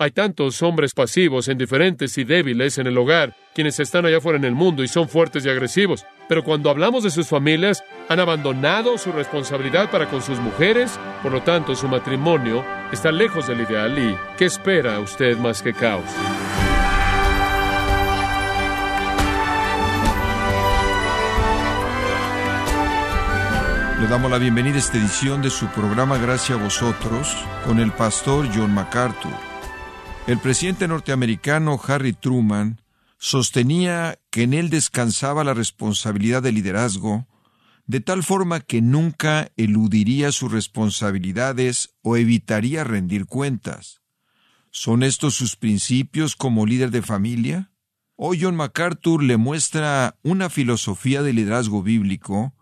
Hay 0.00 0.12
tantos 0.12 0.62
hombres 0.62 0.94
pasivos, 0.94 1.48
indiferentes 1.48 2.16
y 2.18 2.24
débiles 2.24 2.78
en 2.78 2.86
el 2.86 2.96
hogar, 2.96 3.34
quienes 3.52 3.80
están 3.80 4.06
allá 4.06 4.18
afuera 4.18 4.38
en 4.38 4.44
el 4.44 4.54
mundo 4.54 4.84
y 4.84 4.88
son 4.88 5.08
fuertes 5.08 5.44
y 5.44 5.48
agresivos. 5.48 6.06
Pero 6.28 6.44
cuando 6.44 6.70
hablamos 6.70 7.02
de 7.02 7.10
sus 7.10 7.26
familias, 7.26 7.82
han 8.08 8.20
abandonado 8.20 8.96
su 8.96 9.10
responsabilidad 9.10 9.90
para 9.90 10.08
con 10.08 10.22
sus 10.22 10.38
mujeres, 10.38 10.96
por 11.20 11.32
lo 11.32 11.42
tanto 11.42 11.74
su 11.74 11.88
matrimonio 11.88 12.64
está 12.92 13.10
lejos 13.10 13.48
del 13.48 13.62
ideal 13.62 13.98
y 13.98 14.16
¿qué 14.36 14.44
espera 14.44 15.00
usted 15.00 15.36
más 15.36 15.62
que 15.62 15.74
caos? 15.74 16.04
Le 24.00 24.06
damos 24.06 24.30
la 24.30 24.38
bienvenida 24.38 24.76
a 24.76 24.78
esta 24.78 24.96
edición 24.96 25.42
de 25.42 25.50
su 25.50 25.66
programa 25.66 26.18
Gracias 26.18 26.56
a 26.56 26.62
vosotros 26.62 27.34
con 27.66 27.80
el 27.80 27.90
pastor 27.90 28.46
John 28.54 28.72
MacArthur. 28.72 29.47
El 30.28 30.38
presidente 30.40 30.86
norteamericano 30.86 31.80
Harry 31.88 32.12
Truman 32.12 32.82
sostenía 33.16 34.18
que 34.28 34.42
en 34.42 34.52
él 34.52 34.68
descansaba 34.68 35.42
la 35.42 35.54
responsabilidad 35.54 36.42
de 36.42 36.52
liderazgo, 36.52 37.26
de 37.86 38.00
tal 38.00 38.22
forma 38.22 38.60
que 38.60 38.82
nunca 38.82 39.50
eludiría 39.56 40.30
sus 40.30 40.52
responsabilidades 40.52 41.94
o 42.02 42.18
evitaría 42.18 42.84
rendir 42.84 43.24
cuentas. 43.24 44.02
¿Son 44.70 45.02
estos 45.02 45.34
sus 45.34 45.56
principios 45.56 46.36
como 46.36 46.66
líder 46.66 46.90
de 46.90 47.00
familia? 47.00 47.72
Hoy 48.14 48.38
John 48.42 48.54
MacArthur 48.54 49.22
le 49.22 49.38
muestra 49.38 50.18
una 50.22 50.50
filosofía 50.50 51.22
de 51.22 51.32
liderazgo 51.32 51.82
bíblico 51.82 52.52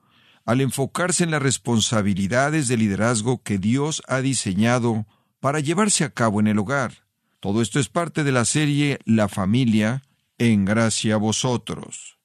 al 0.45 0.61
enfocarse 0.61 1.25
en 1.25 1.33
las 1.33 1.43
responsabilidades 1.43 2.69
de 2.69 2.77
liderazgo 2.77 3.43
que 3.43 3.59
Dios 3.59 4.03
ha 4.07 4.21
diseñado 4.21 5.05
para 5.41 5.59
llevarse 5.59 6.05
a 6.05 6.11
cabo 6.11 6.39
en 6.39 6.47
el 6.47 6.61
hogar. 6.61 7.06
Todo 7.41 7.61
esto 7.61 7.79
es 7.79 7.89
parte 7.89 8.25
de 8.25 8.33
la 8.33 8.47
serie 8.47 8.99
La 9.05 9.29
familia 9.29 10.03
en 10.39 10.65
gracia 10.65 11.15
a 11.15 11.19
vosotros. 11.19 12.19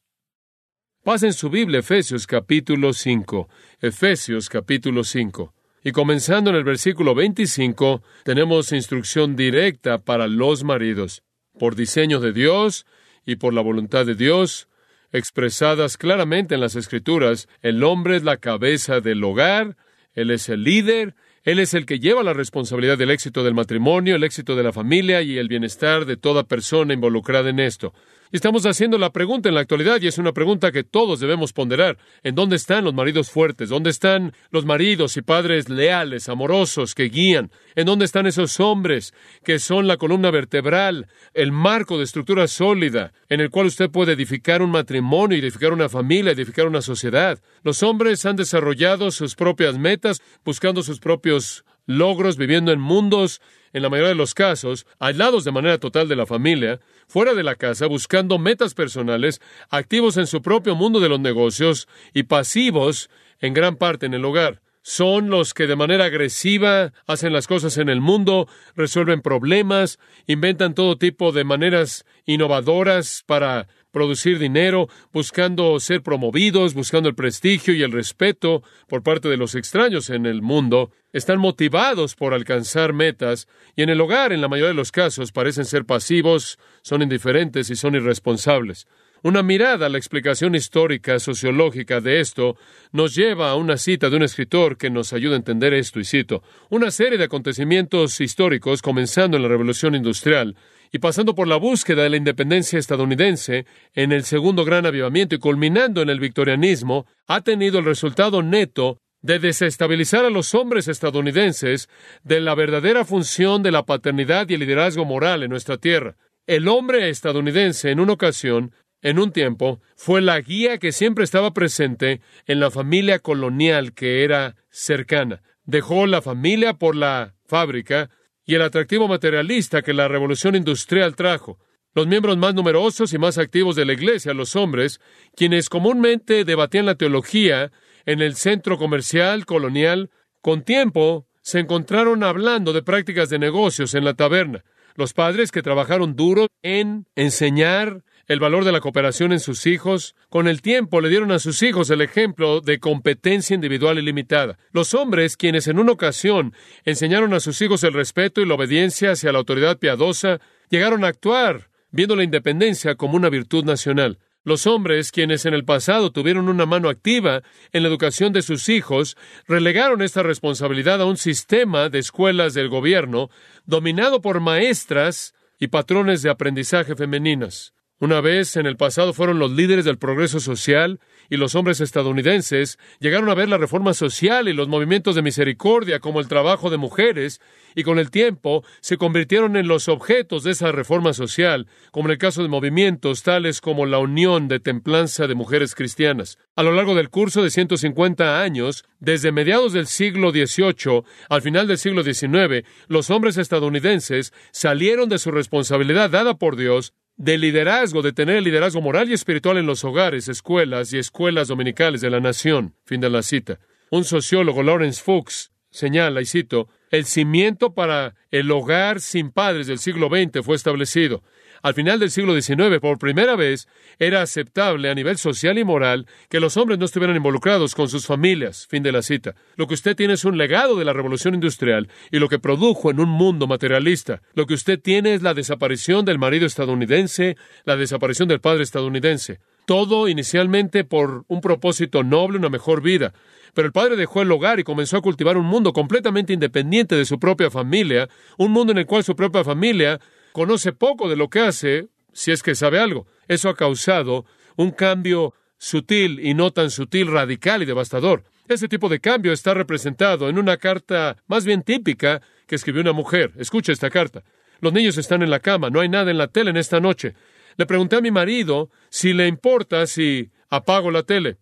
Pasen 1.04 1.34
su 1.34 1.50
Biblia 1.50 1.80
Efesios 1.80 2.26
capítulo 2.28 2.94
5. 2.94 3.50
Efesios 3.82 4.48
capítulo 4.48 5.04
5. 5.04 5.54
Y 5.84 5.92
comenzando 5.92 6.52
en 6.52 6.56
el 6.56 6.64
versículo 6.64 7.14
25, 7.14 8.02
tenemos 8.23 8.72
instrucción 8.72 9.36
directa 9.36 9.98
para 9.98 10.28
los 10.28 10.64
maridos, 10.64 11.23
por 11.59 11.76
diseño 11.76 12.22
de 12.22 12.32
Dios 12.32 12.86
y 13.26 13.36
por 13.36 13.54
la 13.54 13.62
voluntad 13.62 14.06
de 14.06 14.16
Dios, 14.16 14.70
expresadas 15.12 15.98
claramente 15.98 16.56
en 16.56 16.62
las 16.62 16.76
Escrituras, 16.76 17.50
el 17.62 17.84
hombre 17.84 18.16
es 18.16 18.23
la 18.23 18.38
cabeza 18.38 19.02
del 19.02 19.22
hogar, 19.23 19.76
él 20.14 20.32
es 20.32 20.48
el 20.48 20.64
líder, 20.64 21.16
él 21.44 21.59
es 21.59 21.73
el 21.73 21.86
que 21.86 22.00
lleva 22.00 22.23
la 22.23 22.34
responsabilidad 22.34 22.97
del 22.97 23.11
éxito 23.11 23.44
del 23.44 23.56
matrimonio, 23.56 24.16
el 24.16 24.23
éxito 24.23 24.56
de 24.56 24.64
la 24.64 24.72
familia 24.72 25.22
y 25.22 25.38
el 25.38 25.48
bienestar 25.48 26.06
de 26.06 26.17
toda 26.17 26.44
persona 26.44 26.94
involucrada 26.94 27.50
en 27.50 27.59
esto. 27.59 27.94
Y 28.34 28.38
estamos 28.38 28.66
haciendo 28.66 28.98
la 28.98 29.12
pregunta 29.12 29.50
en 29.50 29.56
la 29.56 29.62
actualidad 29.62 30.00
y 30.02 30.08
es 30.08 30.18
una 30.18 30.32
pregunta 30.32 30.72
que 30.72 30.86
todos 30.86 31.20
debemos 31.20 31.52
ponderar. 31.52 31.98
¿En 32.24 32.34
dónde 32.34 32.56
están 32.56 32.86
los 32.86 32.94
maridos 32.94 33.30
fuertes? 33.30 33.68
¿Dónde 33.68 33.90
están 33.90 34.32
los 34.52 34.66
maridos 34.66 35.18
y 35.18 35.22
padres 35.22 35.68
leales, 35.68 36.30
amorosos, 36.30 36.96
que 36.96 37.10
guían? 37.10 37.52
¿En 37.76 37.88
dónde 37.88 38.06
están 38.06 38.28
esos 38.28 38.62
hombres 38.62 39.14
que 39.44 39.60
son 39.60 39.86
la 39.86 39.98
columna 39.98 40.32
vertebral, 40.32 41.08
el 41.34 41.52
marco 41.52 41.98
de 41.98 42.06
estructura 42.06 42.48
sólida 42.48 43.12
en 43.28 43.42
el 43.42 43.50
cual 43.50 43.66
usted 43.66 43.90
puede 43.90 44.14
edificar 44.14 44.62
un 44.62 44.72
matrimonio, 44.72 45.38
edificar 45.38 45.73
una 45.73 45.90
familia, 45.90 46.32
edificar 46.32 46.68
una 46.68 46.82
sociedad? 46.82 47.38
Los 47.64 47.84
hombres 47.84 48.26
han 48.26 48.38
desarrollado 48.38 49.12
sus 49.12 49.36
propias 49.36 49.78
metas, 49.78 50.22
buscando 50.45 50.84
sus 50.84 51.02
propios 51.02 51.66
logros, 51.86 52.38
viviendo 52.38 52.72
en 52.72 52.80
mundos 52.80 53.42
en 53.74 53.84
la 53.84 53.90
mayoría 53.90 54.10
de 54.10 54.16
los 54.16 54.34
casos, 54.34 54.86
aislados 55.00 55.44
de 55.44 55.52
manera 55.52 55.78
total 55.78 56.08
de 56.08 56.16
la 56.16 56.26
familia, 56.26 56.80
fuera 57.08 57.34
de 57.34 57.44
la 57.44 57.56
casa, 57.56 57.88
buscando 57.88 58.38
metas 58.38 58.73
personales, 58.73 59.42
activos 59.70 60.18
en 60.18 60.28
su 60.28 60.42
propio 60.42 60.76
mundo 60.76 61.00
de 61.00 61.10
los 61.10 61.20
negocios 61.20 61.88
y 62.14 62.23
pasivos 62.23 63.10
en 63.39 63.54
gran 63.54 63.76
parte 63.76 64.05
en 64.05 64.14
el 64.14 64.26
hogar. 64.26 64.61
Son 64.83 65.30
los 65.30 65.54
que 65.54 65.67
de 65.67 65.76
manera 65.76 66.05
agresiva 66.05 66.92
hacen 67.05 67.33
las 67.33 67.45
cosas 67.45 67.78
en 67.78 67.88
el 67.88 68.02
mundo, 68.02 68.48
resuelven 68.76 69.22
problemas, 69.22 70.00
inventan 70.26 70.73
todo 70.73 70.98
tipo 70.98 71.32
de 71.32 71.44
maneras 71.44 72.04
innovadoras 72.26 73.23
para 73.28 73.67
producir 73.92 74.40
dinero, 74.40 74.88
buscando 75.14 75.80
ser 75.80 76.02
promovidos, 76.02 76.74
buscando 76.74 77.10
el 77.10 77.16
prestigio 77.16 77.74
y 77.74 77.84
el 77.84 77.92
respeto 77.92 78.64
por 78.88 79.04
parte 79.04 79.30
de 79.30 79.38
los 79.38 79.56
extraños 79.56 80.10
en 80.10 80.26
el 80.26 80.42
mundo, 80.42 80.92
están 81.14 81.40
motivados 81.40 82.16
por 82.16 82.34
alcanzar 82.34 82.94
metas 82.94 83.48
y 83.76 83.84
en 83.84 83.90
el 83.90 84.02
hogar, 84.02 84.32
en 84.32 84.42
la 84.42 84.48
mayoría 84.48 84.70
de 84.70 84.76
los 84.76 84.92
casos, 84.92 85.32
parecen 85.32 85.66
ser 85.66 85.86
pasivos, 85.86 86.58
son 86.82 87.02
indiferentes 87.02 87.70
y 87.70 87.76
son 87.76 87.96
irresponsables. 87.96 88.88
Una 89.24 89.44
mirada 89.44 89.86
a 89.86 89.90
la 89.90 90.00
explicación 90.00 90.56
histórica, 90.56 91.20
sociológica 91.20 92.02
de 92.02 92.22
esto 92.22 92.58
nos 92.92 93.14
lleva 93.14 93.52
a 93.52 93.56
una 93.56 93.78
cita 93.78 94.10
de 94.10 94.16
un 94.16 94.23
escritor 94.23 94.78
que 94.78 94.90
nos 94.90 95.14
ayuda 95.14 95.36
a 95.36 95.38
entender 95.38 95.76
esto, 95.76 96.00
y 96.00 96.06
cito, 96.06 96.42
una 96.72 96.90
serie 96.90 97.20
de 97.20 97.26
acontecimientos 97.26 98.20
históricos 98.20 98.82
comenzando 98.82 99.38
en 99.38 99.44
la 99.44 99.50
Revolución 99.50 99.94
Industrial 99.94 100.56
y 100.92 101.00
pasando 101.00 101.34
por 101.36 101.48
la 101.48 101.56
búsqueda 101.56 102.04
de 102.04 102.10
la 102.10 102.18
independencia 102.18 102.78
estadounidense 102.78 103.66
en 103.94 104.12
el 104.12 104.24
segundo 104.24 104.66
gran 104.66 104.86
avivamiento 104.86 105.36
y 105.36 105.40
culminando 105.40 106.02
en 106.02 106.10
el 106.10 106.20
victorianismo, 106.20 107.06
ha 107.28 107.42
tenido 107.42 107.80
el 107.80 107.86
resultado 107.86 108.44
neto 108.44 108.98
de 109.22 109.40
desestabilizar 109.40 110.26
a 110.26 110.30
los 110.30 110.54
hombres 110.54 110.88
estadounidenses 110.88 111.90
de 112.24 112.42
la 112.42 112.56
verdadera 112.56 113.06
función 113.06 113.64
de 113.64 113.72
la 113.72 113.86
paternidad 113.86 114.50
y 114.50 114.56
el 114.56 114.62
liderazgo 114.62 115.06
moral 115.06 115.44
en 115.44 115.52
nuestra 115.52 115.78
tierra. 115.78 116.18
El 116.48 116.68
hombre 116.68 117.10
estadounidense 117.10 117.92
en 117.92 118.00
una 118.00 118.14
ocasión, 118.14 118.73
en 119.02 119.20
un 119.20 119.32
tiempo, 119.32 119.80
fue 119.96 120.22
la 120.22 120.42
guía 120.42 120.80
que 120.80 120.92
siempre 120.92 121.23
estaba 121.23 121.54
presente 121.54 122.22
en 122.48 122.60
la 122.60 122.72
familia 122.72 123.20
colonial 123.20 123.94
que 123.94 124.23
era 124.23 124.56
cercana. 124.70 125.42
Dejó 125.64 126.08
la 126.08 126.22
familia 126.22 126.73
por 126.73 126.96
la 126.96 127.36
fábrica, 127.46 128.10
y 128.51 128.56
el 128.56 128.63
atractivo 128.63 129.07
materialista 129.07 129.81
que 129.81 129.94
la 129.94 130.10
revolución 130.10 130.57
industrial 130.57 131.16
trajo. 131.16 131.57
Los 131.94 132.06
miembros 132.06 132.36
más 132.36 132.54
numerosos 132.54 133.13
y 133.13 133.18
más 133.18 133.38
activos 133.38 133.78
de 133.78 133.86
la 133.86 133.94
Iglesia, 133.94 134.34
los 134.34 134.57
hombres, 134.57 135.00
quienes 135.38 135.69
comúnmente 135.69 136.44
debatían 136.44 136.86
la 136.86 136.95
teología 136.95 137.72
en 138.06 138.22
el 138.22 138.36
centro 138.36 138.78
comercial 138.78 139.45
colonial, 139.45 140.10
con 140.42 140.63
tiempo 140.63 141.28
se 141.42 141.60
encontraron 141.60 142.24
hablando 142.24 142.74
de 142.74 142.84
prácticas 142.84 143.30
de 143.30 143.40
negocios 143.40 143.95
en 143.95 144.04
la 144.04 144.16
taberna. 144.16 144.66
Los 144.95 145.13
padres 145.13 145.50
que 145.50 145.62
trabajaron 145.62 146.18
duro 146.18 146.48
en 146.62 147.06
enseñar 147.16 148.04
el 148.31 148.39
valor 148.39 148.63
de 148.63 148.71
la 148.71 148.80
cooperación 148.80 149.33
en 149.33 149.42
sus 149.42 149.68
hijos, 149.68 150.15
con 150.30 150.47
el 150.47 150.62
tiempo 150.62 151.01
le 151.01 151.09
dieron 151.09 151.31
a 151.31 151.39
sus 151.39 151.62
hijos 151.63 151.89
el 151.89 152.00
ejemplo 152.00 152.62
de 152.62 152.80
competencia 152.80 153.56
individual 153.56 154.00
ilimitada. 154.00 154.57
Los 154.71 154.94
hombres, 154.94 155.36
quienes 155.36 155.68
en 155.68 155.80
una 155.80 155.92
ocasión 155.92 156.53
enseñaron 156.86 157.33
a 157.33 157.42
sus 157.42 157.62
hijos 157.62 157.83
el 157.83 157.92
respeto 157.92 158.39
y 158.39 158.45
la 158.45 158.53
obediencia 158.53 159.12
hacia 159.12 159.33
la 159.33 159.39
autoridad 159.39 159.80
piadosa, 159.80 160.39
llegaron 160.69 161.03
a 161.03 161.09
actuar 161.09 161.71
viendo 161.92 162.15
la 162.15 162.24
independencia 162.24 162.95
como 162.95 163.18
una 163.18 163.27
virtud 163.27 163.65
nacional. 163.65 164.18
Los 164.45 164.65
hombres, 164.65 165.12
quienes 165.12 165.45
en 165.45 165.53
el 165.53 165.65
pasado 165.65 166.13
tuvieron 166.13 166.48
una 166.48 166.65
mano 166.65 166.88
activa 166.88 167.44
en 167.74 167.83
la 167.83 167.89
educación 167.89 168.31
de 168.31 168.44
sus 168.44 168.69
hijos, 168.69 169.18
relegaron 169.45 170.01
esta 170.01 170.24
responsabilidad 170.24 171.01
a 171.01 171.06
un 171.06 171.18
sistema 171.18 171.89
de 171.89 172.00
escuelas 172.00 172.53
del 172.53 172.69
gobierno 172.69 173.30
dominado 173.65 174.21
por 174.21 174.39
maestras 174.39 175.33
y 175.59 175.68
patrones 175.68 176.21
de 176.21 176.30
aprendizaje 176.30 176.95
femeninas. 176.95 177.74
Una 178.01 178.19
vez 178.19 178.56
en 178.56 178.66
el 178.66 178.78
pasado 178.78 179.13
fueron 179.13 179.38
los 179.38 179.51
líderes 179.51 179.86
del 179.86 180.00
progreso 180.00 180.39
social 180.39 181.00
y 181.30 181.38
los 181.38 181.54
hombres 181.54 181.81
estadounidenses 181.81 182.80
llegaron 183.00 183.30
a 183.30 183.36
ver 183.36 183.48
la 183.48 183.60
reforma 183.60 183.94
social 183.94 184.48
y 184.48 184.54
los 184.54 184.68
movimientos 184.68 185.13
de 185.13 185.22
misericordia 185.22 186.00
como 186.00 186.19
el 186.19 186.28
trabajo 186.28 186.72
de 186.72 186.78
mujeres 186.78 187.42
y 187.75 187.84
con 187.84 188.00
el 188.00 188.10
tiempo 188.10 188.63
se 188.80 188.98
convirtieron 188.98 189.56
en 189.56 189.68
los 189.68 189.88
objetos 189.88 190.44
de 190.44 190.50
esa 190.50 190.72
reforma 190.72 191.14
social, 191.14 191.68
como 191.92 192.08
en 192.08 192.14
el 192.14 192.18
caso 192.18 192.42
de 192.42 192.50
movimientos 192.50 193.22
tales 193.22 193.62
como 193.62 193.86
la 193.86 194.00
Unión 194.00 194.48
de 194.48 194.60
Templanza 194.60 195.28
de 195.28 195.36
Mujeres 195.36 195.75
Cristianas. 195.75 196.40
A 196.56 196.64
lo 196.64 196.72
largo 196.72 196.96
del 196.96 197.12
curso 197.12 197.44
de 197.44 197.52
150 197.52 198.42
años, 198.42 198.84
desde 199.00 199.31
mediados 199.31 199.74
del 199.74 199.86
siglo 199.86 200.31
XVIII 200.31 201.04
al 201.30 201.44
final 201.44 201.68
del 201.68 201.78
siglo 201.78 202.02
XIX, 202.02 202.68
los 202.88 203.12
hombres 203.12 203.38
estadounidenses 203.38 204.34
salieron 204.52 205.08
de 205.08 205.20
su 205.20 205.30
responsabilidad 205.30 206.10
dada 206.10 206.40
por 206.40 206.56
Dios 206.56 206.96
de 207.18 207.38
liderazgo, 207.38 208.02
de 208.02 208.13
tener 208.13 208.42
liderazgo 208.42 208.81
moral 208.81 209.10
y 209.10 209.13
espiritual 209.13 209.58
en 209.58 209.66
los 209.66 209.84
hogares, 209.84 210.28
escuelas 210.28 210.92
y 210.94 210.98
escuelas 210.98 211.48
dominicales 211.48 212.02
de 212.02 212.10
la 212.10 212.19
nación. 212.19 212.75
Fin 212.86 213.02
de 213.02 213.10
la 213.10 213.22
cita. 213.22 213.60
Un 213.90 214.04
sociólogo, 214.04 214.63
Lawrence 214.63 215.02
Fuchs, 215.04 215.52
señala, 215.69 216.22
y 216.22 216.25
cito, 216.25 216.69
el 216.90 217.06
cimiento 217.06 217.74
para 217.74 218.16
el 218.31 218.52
hogar 218.52 219.00
sin 219.00 219.31
padres 219.31 219.68
del 219.68 219.80
siglo 219.80 220.10
XX 220.10 220.44
fue 220.44 220.56
establecido. 220.56 221.24
Al 221.62 221.74
final 221.75 222.00
del 222.00 222.10
siglo 222.10 222.40
XIX, 222.40 222.80
por 222.80 222.98
primera 222.98 223.36
vez, 223.36 223.68
era 224.00 224.22
aceptable 224.22 224.90
a 224.90 224.96
nivel 224.96 225.18
social 225.18 225.58
y 225.60 225.63
moral 225.63 226.08
que 226.30 226.40
los 226.40 226.58
hombres 226.58 226.80
no 226.80 226.86
estuvieran 226.86 227.16
involucrados 227.16 227.75
con 227.75 227.88
sus 227.88 228.08
familias. 228.08 228.66
Fin 228.68 228.81
de 228.81 228.92
la 228.92 229.04
cita. 229.04 229.36
Lo 229.58 229.68
que 229.68 229.75
usted 229.75 229.96
tiene 229.96 230.13
es 230.13 230.25
un 230.25 230.38
legado 230.38 230.75
de 230.75 230.86
la 230.86 230.94
revolución 230.94 231.36
industrial 231.36 231.88
y 232.10 232.18
lo 232.18 232.30
que 232.30 232.40
produjo 232.40 232.90
en 232.90 233.00
un 233.00 233.10
mundo 233.10 233.46
materialista. 233.46 234.22
Lo 234.34 234.48
que 234.48 234.56
usted 234.56 234.80
tiene 234.80 235.13
es 235.13 235.22
la 235.22 235.36
desaparición 235.36 236.04
del 236.04 236.18
marido 236.18 236.48
estadounidense, 236.48 237.38
la 237.63 237.78
desaparición 237.78 238.28
del 238.28 238.42
padre 238.42 238.63
estadounidense. 238.63 239.40
Todo 239.66 240.08
inicialmente 240.08 240.84
por 240.84 241.25
un 241.28 241.42
propósito 241.42 242.04
noble, 242.04 242.40
una 242.40 242.50
mejor 242.50 242.81
vida. 242.81 243.13
Pero 243.54 243.68
el 243.68 243.72
padre 243.72 243.96
dejó 243.98 244.22
el 244.22 244.31
hogar 244.31 244.60
y 244.60 244.63
comenzó 244.63 244.98
a 244.98 245.02
cultivar 245.02 245.38
un 245.38 245.46
mundo 245.46 245.74
completamente 245.74 246.34
independiente 246.34 246.96
de 246.96 247.06
su 247.06 247.19
propia 247.19 247.52
familia, 247.52 248.10
un 248.38 248.52
mundo 248.52 248.72
en 248.72 248.80
el 248.80 248.86
cual 248.86 249.04
su 249.04 249.16
propia 249.16 249.44
familia 249.44 250.00
conoce 250.31 250.74
poco 250.74 251.10
de 251.10 251.16
lo 251.16 251.30
que 251.30 251.42
hace, 251.42 251.89
si 252.13 252.31
es 252.31 252.44
que 252.44 252.56
sabe 252.56 252.80
algo. 252.80 253.07
Eso 253.28 253.50
ha 253.50 253.56
causado 253.56 254.25
un 254.56 254.72
cambio 254.72 255.33
sutil 255.57 256.19
y 256.19 256.33
no 256.33 256.51
tan 256.51 256.69
sutil, 256.72 257.07
radical 257.07 257.62
y 257.62 257.66
devastador. 257.66 258.24
Ese 258.48 258.68
tipo 258.68 258.89
de 258.89 259.00
cambio 259.00 259.31
está 259.31 259.54
representado 259.54 260.28
en 260.28 260.38
una 260.38 260.57
carta 260.57 261.18
más 261.28 261.45
bien 261.45 261.63
típica 261.63 262.22
que 262.48 262.56
escribió 262.56 262.81
una 262.81 262.92
mujer. 262.92 263.31
Escucha 263.38 263.72
esta 263.72 263.89
carta. 263.89 264.24
Los 264.60 264.74
niños 264.74 264.98
están 264.98 265.22
en 265.24 265.30
la 265.30 265.39
cama, 265.39 265.69
no 265.69 265.80
hay 265.80 265.89
nada 265.89 266.12
en 266.12 266.18
la 266.18 266.28
tele 266.28 266.50
en 266.50 266.57
esta 266.57 266.80
noche. 266.80 267.16
Le 267.57 267.66
pregunté 267.66 267.95
a 267.95 268.01
mi 268.01 268.12
marido 268.12 268.69
si 268.89 269.13
le 269.13 269.27
importa 269.27 269.86
si 269.88 270.31
apago 270.50 270.92
la 270.92 271.04
tele. 271.04 271.38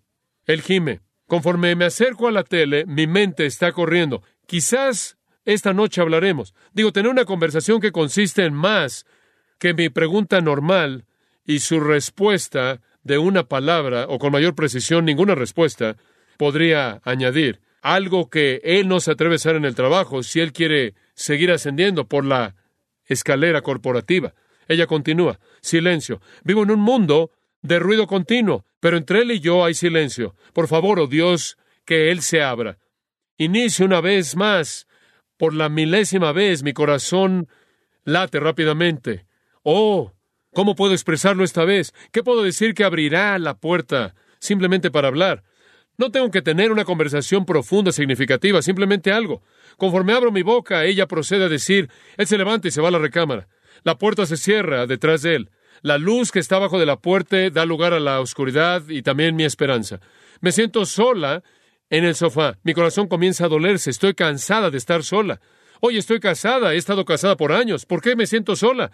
Él 0.46 0.62
gime. 0.62 1.02
Conforme 1.28 1.76
me 1.76 1.86
acerco 1.86 2.28
a 2.28 2.32
la 2.32 2.44
tele, 2.44 2.86
mi 2.88 3.06
mente 3.06 3.46
está 3.46 3.72
corriendo. 3.72 4.24
Quizás 4.48 5.19
esta 5.46 5.74
noche 5.74 6.02
hablaremos. 6.02 6.54
Digo, 6.74 6.92
tener 6.92 7.12
una 7.12 7.26
conversación 7.26 7.80
que 7.80 7.92
consiste 7.92 8.46
en 8.46 8.54
más 8.54 9.06
que 9.58 9.74
mi 9.74 9.90
pregunta 9.90 10.42
normal 10.42 11.06
y 11.46 11.60
su 11.60 11.80
respuesta 11.80 12.82
de 13.04 13.18
una 13.18 13.44
palabra 13.44 14.06
o 14.08 14.20
con 14.20 14.32
mayor 14.32 14.56
precisión 14.56 15.06
ninguna 15.06 15.36
respuesta 15.36 15.98
podría 16.38 17.02
añadir 17.04 17.60
algo 17.82 18.30
que 18.30 18.62
él 18.64 18.88
no 18.88 19.00
se 19.00 19.12
atreve 19.12 19.36
a 19.36 19.38
hacer 19.38 19.56
en 19.56 19.66
el 19.66 19.76
trabajo 19.76 20.24
si 20.24 20.40
él 20.40 20.52
quiere 20.52 20.96
seguir 21.14 21.52
ascendiendo 21.52 22.08
por 22.08 22.26
la 22.26 22.56
escalera 23.06 23.62
corporativa. 23.62 24.34
Ella 24.68 24.86
continúa, 24.86 25.40
silencio. 25.62 26.22
Vivo 26.44 26.64
en 26.64 26.72
un 26.72 26.80
mundo 26.80 27.32
de 27.62 27.80
ruido 27.80 28.08
continuo, 28.08 28.66
pero 28.80 28.98
entre 28.98 29.22
él 29.22 29.32
y 29.32 29.40
yo 29.40 29.66
hay 29.66 29.74
silencio. 29.74 30.36
Por 30.54 30.68
favor, 30.68 31.00
oh 31.00 31.08
Dios, 31.08 31.58
que 31.86 32.12
él 32.12 32.22
se 32.22 32.42
abra. 32.42 32.78
Inicie 33.38 33.86
una 33.86 34.02
vez 34.02 34.36
más 34.36 34.88
por 35.40 35.54
la 35.54 35.70
milésima 35.70 36.34
vez 36.34 36.64
mi 36.64 36.74
corazón 36.74 37.48
late 38.04 38.42
rápidamente. 38.42 39.26
Oh, 39.64 40.12
¿cómo 40.54 40.76
puedo 40.76 40.92
expresarlo 40.92 41.46
esta 41.46 41.64
vez? 41.64 41.94
¿Qué 42.12 42.24
puedo 42.24 42.44
decir 42.44 42.74
que 42.74 42.84
abrirá 42.84 43.40
la 43.40 43.58
puerta 43.58 44.16
simplemente 44.40 44.92
para 44.92 45.08
hablar? 45.08 45.44
No 45.98 46.12
tengo 46.12 46.30
que 46.30 46.42
tener 46.42 46.74
una 46.74 46.84
conversación 46.84 47.46
profunda, 47.46 47.94
significativa, 47.94 48.62
simplemente 48.62 49.14
algo. 49.14 49.42
Conforme 49.78 50.12
abro 50.12 50.30
mi 50.34 50.44
boca, 50.44 50.84
ella 50.84 51.08
procede 51.08 51.46
a 51.46 51.50
decir, 51.50 51.90
él 52.18 52.28
se 52.28 52.38
levanta 52.38 52.68
y 52.68 52.72
se 52.72 52.82
va 52.82 52.90
a 52.90 52.92
la 52.92 53.00
recámara. 53.00 53.48
La 53.84 53.98
puerta 53.98 54.26
se 54.26 54.36
cierra 54.36 54.88
detrás 54.88 55.22
de 55.22 55.36
él. 55.36 55.52
La 55.82 55.98
luz 55.98 56.34
que 56.34 56.40
está 56.40 56.60
bajo 56.60 56.80
de 56.80 56.86
la 56.86 57.00
puerta 57.00 57.50
da 57.50 57.66
lugar 57.66 57.94
a 57.94 58.02
la 58.02 58.20
oscuridad 58.20 58.84
y 58.90 59.04
también 59.04 59.38
mi 59.38 59.46
esperanza. 59.46 60.02
Me 60.42 60.52
siento 60.52 60.86
sola 60.86 61.44
en 61.90 62.04
el 62.06 62.16
sofá. 62.16 62.58
Mi 62.64 62.74
corazón 62.74 63.08
comienza 63.08 63.46
a 63.46 63.50
dolerse. 63.50 63.90
Estoy 63.90 64.14
cansada 64.14 64.70
de 64.70 64.78
estar 64.78 65.04
sola. 65.04 65.40
Hoy 65.82 65.98
estoy 65.98 66.20
casada. 66.20 66.74
He 66.74 66.78
estado 66.78 67.06
casada 67.06 67.38
por 67.38 67.52
años. 67.52 67.86
¿Por 67.86 68.02
qué 68.02 68.16
me 68.16 68.28
siento 68.28 68.56
sola? 68.56 68.92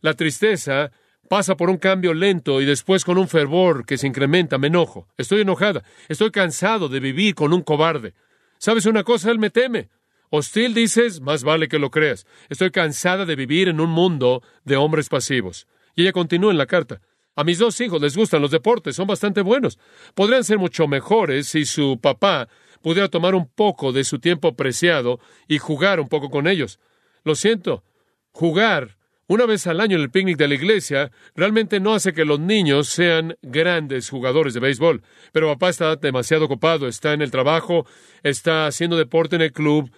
La 0.00 0.14
tristeza 0.14 0.90
pasa 1.28 1.56
por 1.56 1.70
un 1.70 1.78
cambio 1.78 2.14
lento 2.14 2.60
y 2.60 2.64
después 2.64 3.04
con 3.04 3.18
un 3.18 3.28
fervor 3.28 3.84
que 3.84 3.98
se 3.98 4.06
incrementa. 4.06 4.58
Me 4.58 4.68
enojo. 4.68 5.08
Estoy 5.16 5.42
enojada. 5.42 5.82
Estoy 6.08 6.30
cansado 6.30 6.88
de 6.88 7.00
vivir 7.00 7.34
con 7.34 7.52
un 7.52 7.62
cobarde. 7.62 8.14
¿Sabes 8.58 8.86
una 8.86 9.04
cosa? 9.04 9.30
Él 9.30 9.38
me 9.38 9.50
teme. 9.50 9.88
Hostil 10.30 10.74
dices, 10.74 11.20
más 11.20 11.44
vale 11.44 11.68
que 11.68 11.78
lo 11.78 11.90
creas. 11.90 12.26
Estoy 12.48 12.70
cansada 12.70 13.24
de 13.24 13.36
vivir 13.36 13.68
en 13.68 13.80
un 13.80 13.90
mundo 13.90 14.42
de 14.64 14.76
hombres 14.76 15.08
pasivos. 15.08 15.66
Y 15.94 16.02
ella 16.02 16.12
continúa 16.12 16.50
en 16.50 16.58
la 16.58 16.66
carta. 16.66 17.00
A 17.36 17.44
mis 17.44 17.58
dos 17.58 17.78
hijos 17.82 18.00
les 18.00 18.16
gustan 18.16 18.40
los 18.40 18.50
deportes, 18.50 18.96
son 18.96 19.06
bastante 19.06 19.42
buenos. 19.42 19.78
Podrían 20.14 20.42
ser 20.42 20.58
mucho 20.58 20.88
mejores 20.88 21.48
si 21.48 21.66
su 21.66 22.00
papá 22.00 22.48
pudiera 22.80 23.08
tomar 23.08 23.34
un 23.34 23.46
poco 23.46 23.92
de 23.92 24.04
su 24.04 24.18
tiempo 24.18 24.56
preciado 24.56 25.20
y 25.46 25.58
jugar 25.58 26.00
un 26.00 26.08
poco 26.08 26.30
con 26.30 26.46
ellos. 26.48 26.80
Lo 27.24 27.34
siento, 27.34 27.84
jugar 28.32 28.96
una 29.28 29.44
vez 29.44 29.66
al 29.66 29.80
año 29.80 29.96
en 29.96 30.02
el 30.02 30.10
picnic 30.10 30.38
de 30.38 30.48
la 30.48 30.54
iglesia 30.54 31.10
realmente 31.34 31.80
no 31.80 31.94
hace 31.94 32.12
que 32.12 32.24
los 32.24 32.40
niños 32.40 32.88
sean 32.88 33.36
grandes 33.42 34.08
jugadores 34.08 34.54
de 34.54 34.60
béisbol. 34.60 35.02
Pero 35.32 35.52
papá 35.52 35.68
está 35.68 35.96
demasiado 35.96 36.46
ocupado, 36.46 36.86
está 36.86 37.12
en 37.12 37.22
el 37.22 37.30
trabajo, 37.30 37.86
está 38.22 38.66
haciendo 38.66 38.96
deporte 38.96 39.36
en 39.36 39.42
el 39.42 39.52
club, 39.52 39.90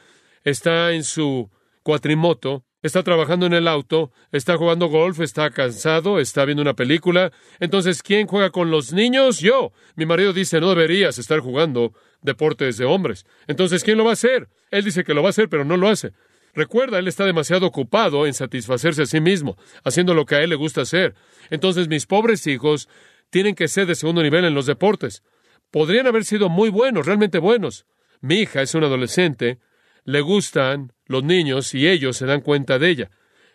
está 0.45 0.93
en 0.93 1.05
su 1.05 1.51
cuatrimoto 1.83 2.65
está 2.83 3.03
trabajando 3.03 3.47
en 3.47 3.55
el 3.55 3.69
auto, 3.69 4.13
está 4.33 4.57
jugando 4.57 4.87
golf, 4.87 5.21
está 5.21 5.51
cansado, 5.51 6.19
está 6.21 6.45
viendo 6.45 6.63
una 6.63 6.75
película. 6.75 7.33
Entonces, 7.61 8.03
¿quién 8.03 8.27
juega 8.27 8.51
con 8.51 8.71
los 8.71 8.93
niños? 8.93 9.41
Yo. 9.41 9.73
Mi 9.97 10.07
marido 10.07 10.33
dice, 10.33 10.61
no 10.61 10.69
deberías 10.69 11.19
estar 11.19 11.41
jugando 11.41 11.93
deportes 12.23 12.77
de 12.77 12.85
hombres. 12.85 13.27
Entonces, 13.47 13.83
¿quién 13.83 13.99
lo 13.99 14.05
va 14.05 14.11
a 14.11 14.15
hacer? 14.15 14.49
Él 14.71 14.85
dice 14.85 15.05
que 15.05 15.15
lo 15.15 15.23
va 15.23 15.29
a 15.29 15.31
hacer, 15.31 15.49
pero 15.49 15.65
no 15.65 15.77
lo 15.77 15.89
hace. 15.89 16.13
Recuerda, 16.55 16.99
él 16.99 17.09
está 17.09 17.25
demasiado 17.25 17.67
ocupado 17.67 18.27
en 18.27 18.35
satisfacerse 18.35 19.03
a 19.03 19.07
sí 19.07 19.21
mismo, 19.21 19.57
haciendo 19.85 20.15
lo 20.15 20.25
que 20.25 20.37
a 20.37 20.43
él 20.43 20.51
le 20.51 20.57
gusta 20.57 20.83
hacer. 20.83 21.15
Entonces, 21.51 21.89
mis 21.89 22.07
pobres 22.07 22.47
hijos 22.47 22.89
tienen 23.31 23.55
que 23.55 23.69
ser 23.69 23.87
de 23.87 23.95
segundo 23.95 24.23
nivel 24.23 24.45
en 24.45 24.55
los 24.55 24.67
deportes. 24.67 25.23
Podrían 25.71 26.07
haber 26.07 26.25
sido 26.25 26.49
muy 26.49 26.71
buenos, 26.71 27.07
realmente 27.07 27.39
buenos. 27.39 27.87
Mi 28.21 28.41
hija 28.41 28.63
es 28.63 28.75
una 28.75 28.87
adolescente, 28.87 29.59
le 30.05 30.21
gustan 30.21 30.93
los 31.07 31.25
niños 31.25 31.75
y 31.75 31.89
ellos 31.89 32.17
se 32.17 32.27
dan 32.27 32.41
cuenta 32.41 32.79
de 32.79 32.91
ella. 32.91 33.11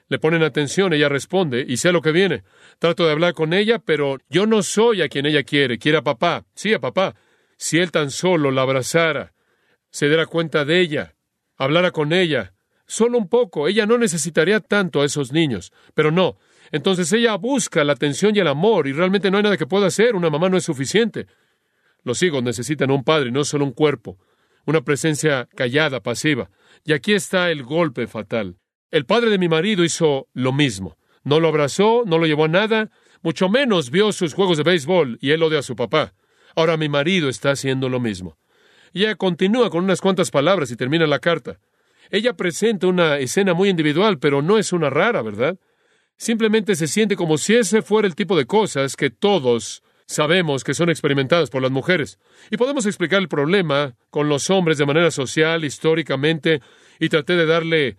Le 0.09 0.19
ponen 0.19 0.43
atención, 0.43 0.93
ella 0.93 1.09
responde 1.09 1.65
y 1.67 1.77
sé 1.77 1.91
lo 1.91 2.01
que 2.01 2.11
viene. 2.11 2.43
Trato 2.79 3.05
de 3.05 3.11
hablar 3.11 3.33
con 3.33 3.53
ella, 3.53 3.79
pero 3.79 4.17
yo 4.29 4.45
no 4.45 4.61
soy 4.61 5.01
a 5.01 5.09
quien 5.09 5.25
ella 5.25 5.43
quiere. 5.43 5.79
Quiere 5.79 5.99
a 5.99 6.03
papá. 6.03 6.45
Sí, 6.53 6.73
a 6.73 6.79
papá. 6.79 7.15
Si 7.57 7.79
él 7.79 7.91
tan 7.91 8.11
solo 8.11 8.51
la 8.51 8.63
abrazara, 8.63 9.33
se 9.89 10.07
diera 10.07 10.25
cuenta 10.25 10.65
de 10.65 10.81
ella, 10.81 11.15
hablara 11.55 11.91
con 11.91 12.13
ella, 12.13 12.53
solo 12.85 13.17
un 13.17 13.29
poco, 13.29 13.67
ella 13.67 13.85
no 13.85 13.97
necesitaría 13.97 14.59
tanto 14.59 15.01
a 15.01 15.05
esos 15.05 15.31
niños. 15.31 15.71
Pero 15.93 16.11
no. 16.11 16.37
Entonces 16.71 17.11
ella 17.13 17.35
busca 17.35 17.83
la 17.83 17.93
atención 17.93 18.35
y 18.35 18.39
el 18.39 18.47
amor 18.47 18.87
y 18.87 18.93
realmente 18.93 19.31
no 19.31 19.37
hay 19.37 19.43
nada 19.43 19.57
que 19.57 19.67
pueda 19.67 19.87
hacer. 19.87 20.15
Una 20.15 20.29
mamá 20.29 20.49
no 20.49 20.57
es 20.57 20.63
suficiente. 20.63 21.27
Los 22.03 22.21
hijos 22.21 22.43
necesitan 22.43 22.91
un 22.91 23.03
padre, 23.03 23.31
no 23.31 23.45
solo 23.45 23.63
un 23.65 23.71
cuerpo 23.71 24.17
una 24.65 24.81
presencia 24.81 25.47
callada, 25.55 26.01
pasiva. 26.01 26.49
Y 26.85 26.93
aquí 26.93 27.13
está 27.13 27.51
el 27.51 27.63
golpe 27.63 28.07
fatal. 28.07 28.57
El 28.91 29.05
padre 29.05 29.29
de 29.29 29.37
mi 29.37 29.49
marido 29.49 29.83
hizo 29.83 30.27
lo 30.33 30.53
mismo. 30.53 30.97
No 31.23 31.39
lo 31.39 31.47
abrazó, 31.47 32.03
no 32.05 32.17
lo 32.17 32.25
llevó 32.25 32.45
a 32.45 32.49
nada, 32.49 32.91
mucho 33.21 33.47
menos 33.49 33.89
vio 33.89 34.11
sus 34.11 34.33
juegos 34.33 34.57
de 34.57 34.63
béisbol 34.63 35.17
y 35.21 35.31
él 35.31 35.41
odia 35.43 35.59
a 35.59 35.63
su 35.63 35.75
papá. 35.75 36.13
Ahora 36.55 36.77
mi 36.77 36.89
marido 36.89 37.29
está 37.29 37.51
haciendo 37.51 37.89
lo 37.89 37.99
mismo. 37.99 38.37
Ella 38.93 39.15
continúa 39.15 39.69
con 39.69 39.83
unas 39.83 40.01
cuantas 40.01 40.29
palabras 40.29 40.69
y 40.71 40.75
termina 40.75 41.07
la 41.07 41.19
carta. 41.19 41.59
Ella 42.11 42.33
presenta 42.33 42.87
una 42.87 43.17
escena 43.17 43.53
muy 43.53 43.69
individual, 43.69 44.19
pero 44.19 44.41
no 44.41 44.57
es 44.57 44.73
una 44.73 44.89
rara, 44.89 45.21
¿verdad? 45.21 45.57
Simplemente 46.17 46.75
se 46.75 46.87
siente 46.87 47.15
como 47.15 47.37
si 47.37 47.55
ese 47.55 47.81
fuera 47.81 48.07
el 48.07 48.15
tipo 48.15 48.37
de 48.37 48.45
cosas 48.45 48.95
que 48.95 49.09
todos 49.09 49.81
sabemos 50.05 50.63
que 50.63 50.73
son 50.73 50.89
experimentadas 50.89 51.49
por 51.49 51.61
las 51.61 51.71
mujeres. 51.71 52.19
Y 52.51 52.57
podemos 52.57 52.85
explicar 52.85 53.21
el 53.21 53.27
problema 53.27 53.95
con 54.09 54.29
los 54.29 54.49
hombres 54.49 54.77
de 54.77 54.85
manera 54.85 55.11
social, 55.11 55.63
históricamente, 55.65 56.61
y 56.99 57.09
traté 57.09 57.35
de 57.35 57.45
darle 57.45 57.97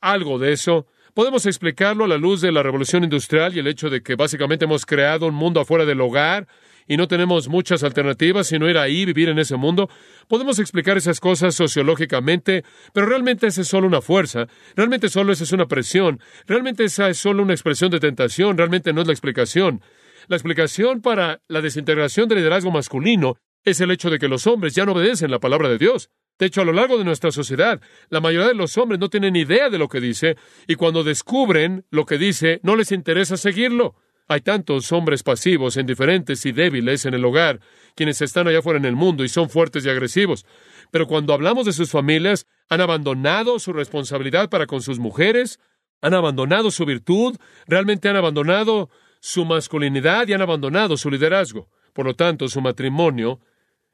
algo 0.00 0.38
de 0.38 0.52
eso. 0.52 0.86
Podemos 1.14 1.46
explicarlo 1.46 2.04
a 2.04 2.08
la 2.08 2.18
luz 2.18 2.40
de 2.40 2.50
la 2.50 2.62
revolución 2.62 3.04
industrial 3.04 3.54
y 3.54 3.60
el 3.60 3.68
hecho 3.68 3.88
de 3.88 4.02
que 4.02 4.16
básicamente 4.16 4.64
hemos 4.64 4.84
creado 4.84 5.26
un 5.26 5.34
mundo 5.34 5.60
afuera 5.60 5.84
del 5.84 6.00
hogar 6.00 6.48
y 6.86 6.96
no 6.96 7.08
tenemos 7.08 7.48
muchas 7.48 7.82
alternativas 7.82 8.48
sino 8.48 8.68
ir 8.68 8.78
ahí, 8.78 9.04
vivir 9.04 9.28
en 9.28 9.38
ese 9.38 9.56
mundo. 9.56 9.88
Podemos 10.28 10.58
explicar 10.58 10.96
esas 10.96 11.20
cosas 11.20 11.54
sociológicamente, 11.54 12.64
pero 12.92 13.06
realmente 13.06 13.46
esa 13.46 13.62
es 13.62 13.68
solo 13.68 13.86
una 13.86 14.00
fuerza, 14.00 14.48
realmente 14.74 15.08
solo 15.08 15.32
esa 15.32 15.44
es 15.44 15.52
una 15.52 15.66
presión, 15.66 16.20
realmente 16.46 16.84
esa 16.84 17.08
es 17.08 17.18
solo 17.18 17.42
una 17.42 17.54
expresión 17.54 17.90
de 17.90 18.00
tentación, 18.00 18.58
realmente 18.58 18.92
no 18.92 19.02
es 19.02 19.06
la 19.06 19.12
explicación. 19.12 19.82
La 20.28 20.36
explicación 20.36 21.00
para 21.00 21.42
la 21.48 21.60
desintegración 21.60 22.28
del 22.28 22.38
liderazgo 22.38 22.70
masculino 22.70 23.36
es 23.64 23.80
el 23.80 23.90
hecho 23.90 24.10
de 24.10 24.18
que 24.18 24.28
los 24.28 24.46
hombres 24.46 24.74
ya 24.74 24.84
no 24.84 24.92
obedecen 24.92 25.30
la 25.30 25.40
palabra 25.40 25.68
de 25.68 25.78
Dios. 25.78 26.10
De 26.38 26.46
hecho, 26.46 26.62
a 26.62 26.64
lo 26.64 26.72
largo 26.72 26.98
de 26.98 27.04
nuestra 27.04 27.30
sociedad, 27.30 27.80
la 28.08 28.20
mayoría 28.20 28.48
de 28.48 28.54
los 28.54 28.76
hombres 28.76 28.98
no 28.98 29.08
tienen 29.08 29.36
idea 29.36 29.70
de 29.70 29.78
lo 29.78 29.88
que 29.88 30.00
dice 30.00 30.36
y 30.66 30.74
cuando 30.74 31.04
descubren 31.04 31.86
lo 31.90 32.06
que 32.06 32.18
dice, 32.18 32.60
no 32.62 32.76
les 32.76 32.92
interesa 32.92 33.36
seguirlo. 33.36 33.94
Hay 34.26 34.40
tantos 34.40 34.90
hombres 34.90 35.22
pasivos, 35.22 35.76
indiferentes 35.76 36.46
y 36.46 36.52
débiles 36.52 37.04
en 37.04 37.14
el 37.14 37.24
hogar, 37.24 37.60
quienes 37.94 38.22
están 38.22 38.48
allá 38.48 38.60
afuera 38.60 38.78
en 38.78 38.86
el 38.86 38.96
mundo 38.96 39.22
y 39.22 39.28
son 39.28 39.50
fuertes 39.50 39.84
y 39.84 39.90
agresivos. 39.90 40.46
Pero 40.90 41.06
cuando 41.06 41.34
hablamos 41.34 41.66
de 41.66 41.74
sus 41.74 41.90
familias, 41.90 42.46
han 42.68 42.80
abandonado 42.80 43.58
su 43.58 43.72
responsabilidad 43.72 44.48
para 44.48 44.66
con 44.66 44.80
sus 44.80 44.98
mujeres, 44.98 45.60
han 46.00 46.14
abandonado 46.14 46.70
su 46.70 46.86
virtud, 46.86 47.36
realmente 47.66 48.08
han 48.08 48.16
abandonado 48.16 48.90
su 49.24 49.46
masculinidad 49.46 50.28
y 50.28 50.34
han 50.34 50.42
abandonado 50.42 50.98
su 50.98 51.10
liderazgo. 51.10 51.66
Por 51.94 52.04
lo 52.04 52.12
tanto, 52.12 52.46
su 52.46 52.60
matrimonio 52.60 53.40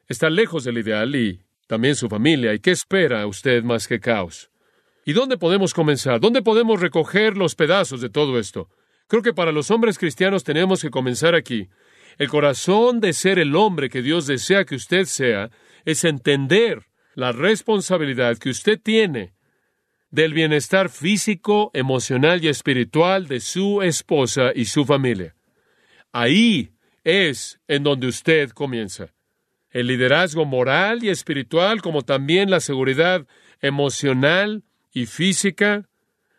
está 0.09 0.29
lejos 0.29 0.65
del 0.65 0.77
ideal 0.77 1.15
y 1.15 1.39
también 1.67 1.95
su 1.95 2.09
familia. 2.09 2.53
¿Y 2.53 2.59
qué 2.59 2.71
espera 2.71 3.25
usted 3.25 3.63
más 3.63 3.87
que 3.87 4.01
caos? 4.01 4.51
¿Y 5.05 5.13
dónde 5.13 5.37
podemos 5.37 5.73
comenzar? 5.73 6.19
¿Dónde 6.19 6.41
podemos 6.41 6.81
recoger 6.81 7.37
los 7.37 7.55
pedazos 7.55 8.01
de 8.01 8.09
todo 8.09 8.37
esto? 8.39 8.67
Creo 9.07 9.21
que 9.21 9.33
para 9.33 9.53
los 9.53 9.71
hombres 9.71 9.97
cristianos 9.97 10.43
tenemos 10.43 10.81
que 10.81 10.89
comenzar 10.89 11.33
aquí. 11.33 11.69
El 12.17 12.27
corazón 12.27 12.99
de 12.99 13.13
ser 13.13 13.39
el 13.39 13.55
hombre 13.55 13.89
que 13.89 14.01
Dios 14.01 14.27
desea 14.27 14.65
que 14.65 14.75
usted 14.75 15.05
sea 15.05 15.49
es 15.85 16.03
entender 16.03 16.87
la 17.15 17.31
responsabilidad 17.31 18.37
que 18.37 18.49
usted 18.49 18.77
tiene 18.83 19.31
del 20.11 20.33
bienestar 20.33 20.89
físico, 20.89 21.71
emocional 21.73 22.43
y 22.43 22.49
espiritual 22.49 23.27
de 23.27 23.39
su 23.39 23.81
esposa 23.81 24.51
y 24.53 24.65
su 24.65 24.85
familia. 24.85 25.35
Ahí 26.11 26.73
es 27.03 27.59
en 27.67 27.83
donde 27.83 28.07
usted 28.07 28.49
comienza. 28.51 29.13
El 29.69 29.87
liderazgo 29.87 30.45
moral 30.45 31.03
y 31.03 31.09
espiritual, 31.09 31.81
como 31.81 32.01
también 32.01 32.49
la 32.49 32.59
seguridad 32.59 33.25
emocional 33.61 34.63
y 34.91 35.05
física, 35.05 35.87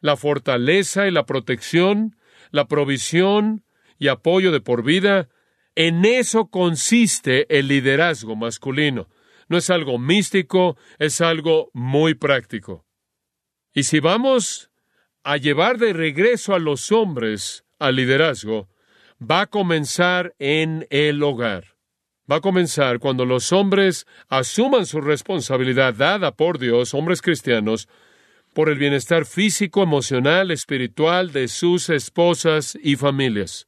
la 0.03 0.17
fortaleza 0.17 1.09
y 1.09 1.11
la 1.11 1.25
protección, 1.25 2.17
la 2.51 2.69
provisión 2.69 3.65
y 3.99 4.09
apoyo 4.09 4.53
de 4.53 4.61
por 4.61 4.85
vida, 4.85 5.31
en 5.75 6.05
eso 6.05 6.49
consiste 6.49 7.47
el 7.59 7.69
liderazgo 7.69 8.37
masculino. 8.37 9.09
No 9.49 9.57
es 9.57 9.71
algo 9.71 9.99
místico, 9.99 10.77
es 10.99 11.23
algo 11.23 11.71
muy 11.73 12.15
práctico. 12.15 12.85
Y 13.75 13.85
si 13.85 14.01
vamos 14.01 14.71
a 15.25 15.37
llevar 15.37 15.79
de 15.79 15.93
regreso 15.93 16.55
a 16.55 16.59
los 16.59 16.93
hombres 16.93 17.65
al 17.79 17.97
liderazgo, 17.97 18.69
va 19.19 19.43
a 19.43 19.47
comenzar 19.47 20.35
en 20.39 20.87
el 20.91 21.23
hogar. 21.23 21.77
Va 22.31 22.37
a 22.37 22.41
comenzar 22.41 22.99
cuando 22.99 23.25
los 23.25 23.53
hombres 23.53 24.07
asuman 24.29 24.87
su 24.87 25.01
responsabilidad 25.01 25.95
dada 25.95 26.33
por 26.33 26.59
Dios, 26.59 26.95
hombres 26.95 27.23
cristianos, 27.23 27.89
por 28.55 28.69
el 28.69 28.79
bienestar 28.79 29.25
físico, 29.25 29.83
emocional, 29.83 30.51
espiritual 30.51 31.33
de 31.33 31.49
sus 31.49 31.89
esposas 31.89 32.79
y 32.83 32.97
familias. 32.97 33.67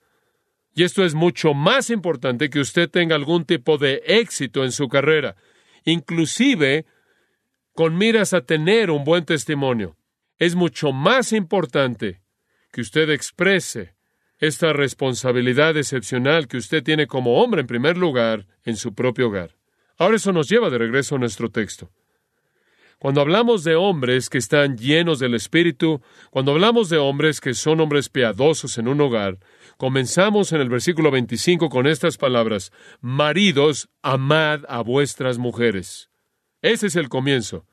Y 0.75 0.82
esto 0.82 1.04
es 1.04 1.14
mucho 1.14 1.54
más 1.54 1.88
importante 1.88 2.50
que 2.50 2.61
usted 2.61 2.90
tenga 2.90 3.14
algún 3.14 3.44
tipo 3.44 3.78
de 3.78 4.02
éxito 4.06 4.64
en 4.64 4.73
su 4.73 4.88
carrera, 4.88 5.37
inclusive 5.84 6.84
con 7.74 7.98
miras 7.98 8.32
a 8.32 8.42
tener 8.42 8.90
un 8.90 9.04
buen 9.04 9.24
testimonio. 9.24 9.96
Es 10.38 10.54
mucho 10.54 10.92
más 10.92 11.32
importante 11.32 12.22
que 12.72 12.80
usted 12.80 13.10
exprese 13.10 13.94
esta 14.38 14.72
responsabilidad 14.72 15.76
excepcional 15.76 16.48
que 16.48 16.56
usted 16.56 16.82
tiene 16.82 17.06
como 17.06 17.42
hombre 17.42 17.60
en 17.60 17.66
primer 17.66 17.96
lugar 17.96 18.46
en 18.64 18.76
su 18.76 18.94
propio 18.94 19.28
hogar. 19.28 19.56
Ahora 19.96 20.16
eso 20.16 20.32
nos 20.32 20.48
lleva 20.48 20.70
de 20.70 20.78
regreso 20.78 21.16
a 21.16 21.18
nuestro 21.18 21.50
texto. 21.50 21.90
Cuando 22.98 23.20
hablamos 23.20 23.64
de 23.64 23.74
hombres 23.74 24.30
que 24.30 24.38
están 24.38 24.78
llenos 24.78 25.18
del 25.18 25.34
Espíritu, 25.34 26.00
cuando 26.30 26.52
hablamos 26.52 26.88
de 26.88 26.98
hombres 26.98 27.40
que 27.40 27.54
son 27.54 27.80
hombres 27.80 28.08
piadosos 28.08 28.78
en 28.78 28.88
un 28.88 29.00
hogar, 29.00 29.38
comenzamos 29.76 30.52
en 30.52 30.60
el 30.60 30.68
versículo 30.68 31.10
25 31.10 31.68
con 31.68 31.86
estas 31.86 32.16
palabras, 32.16 32.72
Maridos, 33.00 33.88
amad 34.02 34.62
a 34.68 34.80
vuestras 34.80 35.38
mujeres. 35.38 36.08
Ese 36.64 36.87
es 36.87 36.97
el 36.97 37.11
comienzo. 37.11 37.66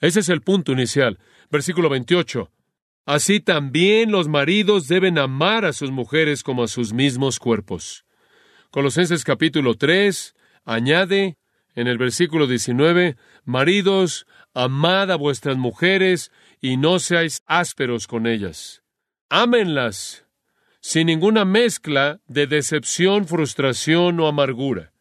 Ese 0.00 0.18
es 0.18 0.28
el 0.28 0.40
punto 0.40 0.72
inicial. 0.72 1.20
Versículo 1.52 1.88
28. 1.88 2.50
Así 3.06 3.38
también 3.38 4.10
los 4.10 4.26
maridos 4.26 4.88
deben 4.88 5.18
amar 5.18 5.64
a 5.64 5.72
sus 5.72 5.92
mujeres 5.92 6.42
como 6.42 6.64
a 6.64 6.66
sus 6.66 6.92
mismos 6.92 7.38
cuerpos. 7.38 8.04
Colosenses 8.72 9.22
capítulo 9.22 9.76
3 9.76 10.34
añade 10.64 11.38
en 11.76 11.86
el 11.86 11.96
versículo 11.96 12.48
19, 12.48 13.16
Maridos, 13.44 14.26
amad 14.52 15.12
a 15.12 15.16
vuestras 15.16 15.56
mujeres 15.56 16.32
y 16.60 16.76
no 16.76 16.98
seáis 16.98 17.40
ásperos 17.46 18.08
con 18.08 18.26
ellas. 18.26 18.82
Ámenlas 19.28 20.26
sin 20.80 21.06
ninguna 21.06 21.44
mezcla 21.44 22.20
de 22.26 22.48
decepción, 22.48 23.28
frustración 23.28 24.18
o 24.18 24.26
amargura. 24.26 24.92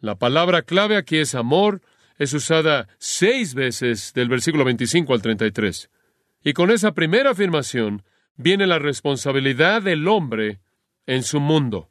La 0.00 0.14
palabra 0.14 0.62
clave 0.62 0.96
aquí 0.96 1.18
es 1.18 1.34
amor, 1.34 1.82
es 2.18 2.34
usada 2.34 2.88
seis 2.98 3.54
veces 3.54 4.12
del 4.12 4.28
versículo 4.28 4.64
25 4.64 5.14
al 5.14 5.22
33. 5.22 5.90
Y 6.44 6.52
con 6.52 6.70
esa 6.70 6.92
primera 6.92 7.30
afirmación 7.30 8.02
viene 8.36 8.66
la 8.66 8.78
responsabilidad 8.78 9.82
del 9.82 10.06
hombre 10.08 10.60
en 11.06 11.22
su 11.22 11.40
mundo. 11.40 11.90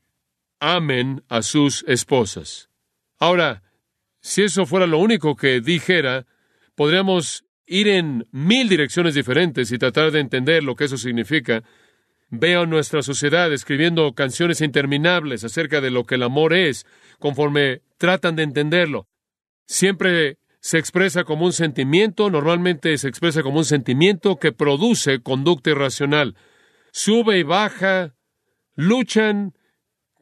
Amen 0.60 1.24
a 1.30 1.42
sus 1.42 1.84
esposas. 1.88 2.70
Ahora, 3.20 3.64
si 4.20 4.44
eso 4.44 4.66
fuera 4.66 4.88
lo 4.88 4.98
único 4.98 5.36
que 5.36 5.62
dijera, 5.62 6.26
podríamos 6.76 7.46
ir 7.66 7.88
en 7.88 8.28
mil 8.32 8.70
direcciones 8.70 9.14
diferentes 9.14 9.72
y 9.72 9.78
tratar 9.78 10.12
de 10.12 10.20
entender 10.20 10.64
lo 10.64 10.76
que 10.76 10.86
eso 10.86 10.98
significa. 10.98 11.64
Veo 12.30 12.66
nuestra 12.66 13.02
sociedad 13.02 13.52
escribiendo 13.54 14.14
canciones 14.14 14.62
interminables 14.62 15.44
acerca 15.44 15.80
de 15.80 15.92
lo 15.92 16.06
que 16.06 16.16
el 16.16 16.24
amor 16.24 16.54
es, 16.54 16.86
conforme 17.20 17.82
tratan 17.98 18.36
de 18.36 18.44
entenderlo. 18.44 19.08
Siempre 19.68 20.38
se 20.62 20.80
expresa 20.80 21.26
como 21.26 21.46
un 21.46 21.54
sentimiento, 21.54 22.30
normalmente 22.30 22.98
se 22.98 23.10
expresa 23.10 23.44
como 23.44 23.60
un 23.60 23.66
sentimiento 23.66 24.38
que 24.38 24.54
produce 24.54 25.22
conducta 25.22 25.70
irracional. 25.70 26.36
Sube 26.92 27.38
y 27.38 27.44
baja, 27.44 28.16
luchan 28.76 29.54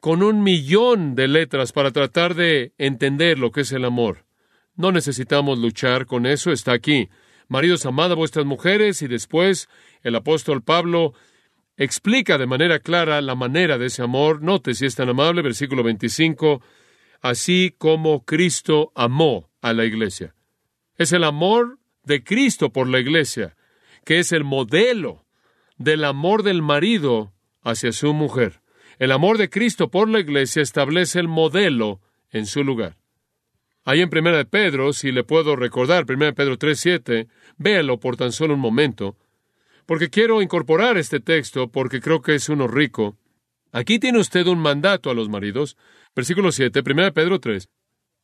con 0.00 0.22
un 0.22 0.42
millón 0.42 1.14
de 1.14 1.28
letras 1.28 1.72
para 1.72 1.92
tratar 1.92 2.34
de 2.34 2.74
entender 2.76 3.38
lo 3.38 3.52
que 3.52 3.62
es 3.62 3.72
el 3.72 3.84
amor. 3.84 4.26
No 4.74 4.92
necesitamos 4.92 5.58
luchar 5.58 6.06
con 6.06 6.26
eso, 6.26 6.52
está 6.52 6.72
aquí. 6.72 7.08
Maridos, 7.48 7.86
amad 7.86 8.12
a 8.12 8.16
vuestras 8.16 8.44
mujeres 8.44 9.00
y 9.02 9.06
después 9.06 9.68
el 10.02 10.16
apóstol 10.16 10.62
Pablo 10.62 11.14
explica 11.76 12.36
de 12.36 12.46
manera 12.46 12.80
clara 12.80 13.20
la 13.20 13.36
manera 13.36 13.78
de 13.78 13.86
ese 13.86 14.02
amor. 14.02 14.42
Note 14.42 14.74
si 14.74 14.86
es 14.86 14.96
tan 14.96 15.08
amable, 15.08 15.42
versículo 15.42 15.84
25 15.84 16.60
así 17.20 17.74
como 17.76 18.24
Cristo 18.24 18.92
amó 18.94 19.50
a 19.60 19.72
la 19.72 19.84
iglesia. 19.84 20.34
Es 20.96 21.12
el 21.12 21.24
amor 21.24 21.78
de 22.04 22.22
Cristo 22.22 22.72
por 22.72 22.88
la 22.88 23.00
iglesia, 23.00 23.56
que 24.04 24.18
es 24.18 24.32
el 24.32 24.44
modelo 24.44 25.24
del 25.76 26.04
amor 26.04 26.42
del 26.42 26.62
marido 26.62 27.32
hacia 27.62 27.92
su 27.92 28.14
mujer. 28.14 28.60
El 28.98 29.12
amor 29.12 29.36
de 29.36 29.50
Cristo 29.50 29.90
por 29.90 30.08
la 30.08 30.20
iglesia 30.20 30.62
establece 30.62 31.18
el 31.18 31.28
modelo 31.28 32.00
en 32.30 32.46
su 32.46 32.64
lugar. 32.64 32.96
Ahí 33.84 34.00
en 34.00 34.10
1 34.10 34.36
de 34.36 34.44
Pedro, 34.46 34.92
si 34.92 35.12
le 35.12 35.22
puedo 35.22 35.54
recordar, 35.54 36.06
1 36.08 36.24
de 36.24 36.32
Pedro 36.32 36.58
3.7, 36.58 37.28
véalo 37.56 38.00
por 38.00 38.16
tan 38.16 38.32
solo 38.32 38.54
un 38.54 38.60
momento, 38.60 39.16
porque 39.86 40.10
quiero 40.10 40.42
incorporar 40.42 40.98
este 40.98 41.20
texto 41.20 41.70
porque 41.70 42.00
creo 42.00 42.20
que 42.20 42.34
es 42.34 42.48
uno 42.48 42.66
rico. 42.66 43.16
Aquí 43.72 43.98
tiene 43.98 44.18
usted 44.18 44.46
un 44.46 44.58
mandato 44.58 45.10
a 45.10 45.14
los 45.14 45.28
maridos, 45.28 45.76
Versículo 46.16 46.50
7, 46.50 46.80
1 46.80 47.12
Pedro 47.12 47.40
3. 47.40 47.68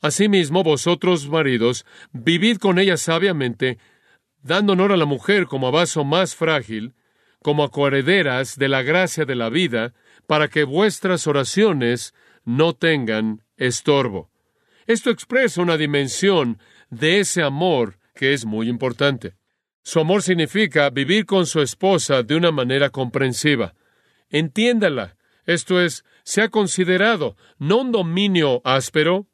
Asimismo, 0.00 0.64
vosotros, 0.64 1.28
maridos, 1.28 1.84
vivid 2.12 2.56
con 2.56 2.78
ella 2.78 2.96
sabiamente, 2.96 3.78
dando 4.42 4.72
honor 4.72 4.92
a 4.92 4.96
la 4.96 5.04
mujer 5.04 5.46
como 5.46 5.68
a 5.68 5.70
vaso 5.70 6.02
más 6.02 6.34
frágil, 6.34 6.94
como 7.42 7.62
a 7.62 7.70
coherederas 7.70 8.56
de 8.56 8.68
la 8.68 8.82
gracia 8.82 9.26
de 9.26 9.34
la 9.34 9.50
vida, 9.50 9.92
para 10.26 10.48
que 10.48 10.64
vuestras 10.64 11.26
oraciones 11.26 12.14
no 12.44 12.72
tengan 12.72 13.44
estorbo. 13.58 14.30
Esto 14.86 15.10
expresa 15.10 15.60
una 15.60 15.76
dimensión 15.76 16.58
de 16.88 17.20
ese 17.20 17.42
amor 17.42 17.98
que 18.14 18.32
es 18.32 18.46
muy 18.46 18.68
importante. 18.70 19.34
Su 19.84 20.00
amor 20.00 20.22
significa 20.22 20.88
vivir 20.88 21.26
con 21.26 21.44
su 21.46 21.60
esposa 21.60 22.22
de 22.22 22.36
una 22.36 22.52
manera 22.52 22.88
comprensiva. 22.88 23.74
Entiéndala. 24.30 25.16
Esto 25.46 25.80
es, 25.80 26.04
se 26.22 26.42
ha 26.42 26.48
considerado 26.48 27.36
no 27.58 27.78
un 27.78 27.92
dominio 27.92 28.60
áspero, 28.64 29.26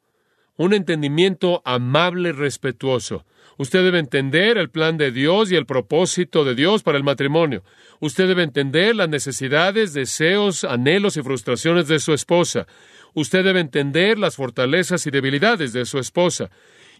un 0.57 0.73
entendimiento 0.73 1.61
amable 1.65 2.31
respetuoso. 2.31 3.25
Usted 3.57 3.83
debe 3.83 3.99
entender 3.99 4.57
el 4.57 4.69
plan 4.69 4.97
de 4.97 5.11
Dios 5.11 5.51
y 5.51 5.55
el 5.55 5.65
propósito 5.65 6.45
de 6.45 6.55
Dios 6.55 6.81
para 6.81 6.97
el 6.97 7.03
matrimonio. 7.03 7.63
Usted 7.99 8.27
debe 8.27 8.43
entender 8.43 8.95
las 8.95 9.09
necesidades, 9.09 9.93
deseos, 9.93 10.63
anhelos 10.63 11.17
y 11.17 11.21
frustraciones 11.21 11.89
de 11.89 11.99
su 11.99 12.13
esposa. 12.13 12.67
Usted 13.13 13.43
debe 13.43 13.59
entender 13.59 14.17
las 14.17 14.37
fortalezas 14.37 15.05
y 15.07 15.11
debilidades 15.11 15.73
de 15.73 15.85
su 15.85 15.99
esposa. 15.99 16.49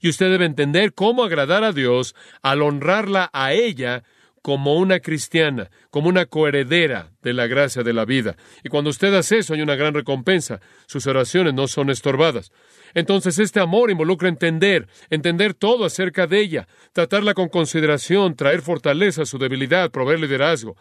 Y 0.02 0.10
usted 0.10 0.30
debe 0.30 0.46
entender 0.46 0.94
cómo 0.94 1.24
agradar 1.24 1.64
a 1.64 1.72
Dios 1.72 2.14
al 2.42 2.62
honrarla 2.62 3.30
a 3.32 3.54
ella 3.54 4.04
como 4.42 4.76
una 4.76 5.00
cristiana, 5.00 5.70
como 5.90 6.10
una 6.10 6.26
coheredera 6.26 7.12
de 7.22 7.34
la 7.34 7.48
gracia 7.48 7.84
de 7.84 7.94
la 7.94 8.06
vida. 8.06 8.36
Y 8.64 8.70
cuando 8.70 8.90
usted 8.90 9.14
hace 9.14 9.40
eso, 9.40 9.54
hay 9.54 9.62
una 9.62 9.76
gran 9.76 9.94
recompensa. 9.94 10.60
Sus 10.88 11.08
oraciones 11.08 11.54
no 11.54 11.68
son 11.68 11.90
estorbadas. 11.90 12.52
Entonces 12.94 13.40
este 13.40 13.60
amor 13.60 13.92
involucra 13.92 14.30
entender, 14.30 14.88
entender 15.10 15.54
todo 15.54 15.86
acerca 15.86 16.28
de 16.28 16.40
ella, 16.40 16.68
tratarla 16.94 17.34
con 17.34 17.50
consideración, 17.50 18.36
traer 18.36 18.62
fortaleza 18.62 19.24
a 19.24 19.26
su 19.26 19.38
debilidad, 19.38 19.92
proveer 19.92 20.20
liderazgo. 20.20 20.76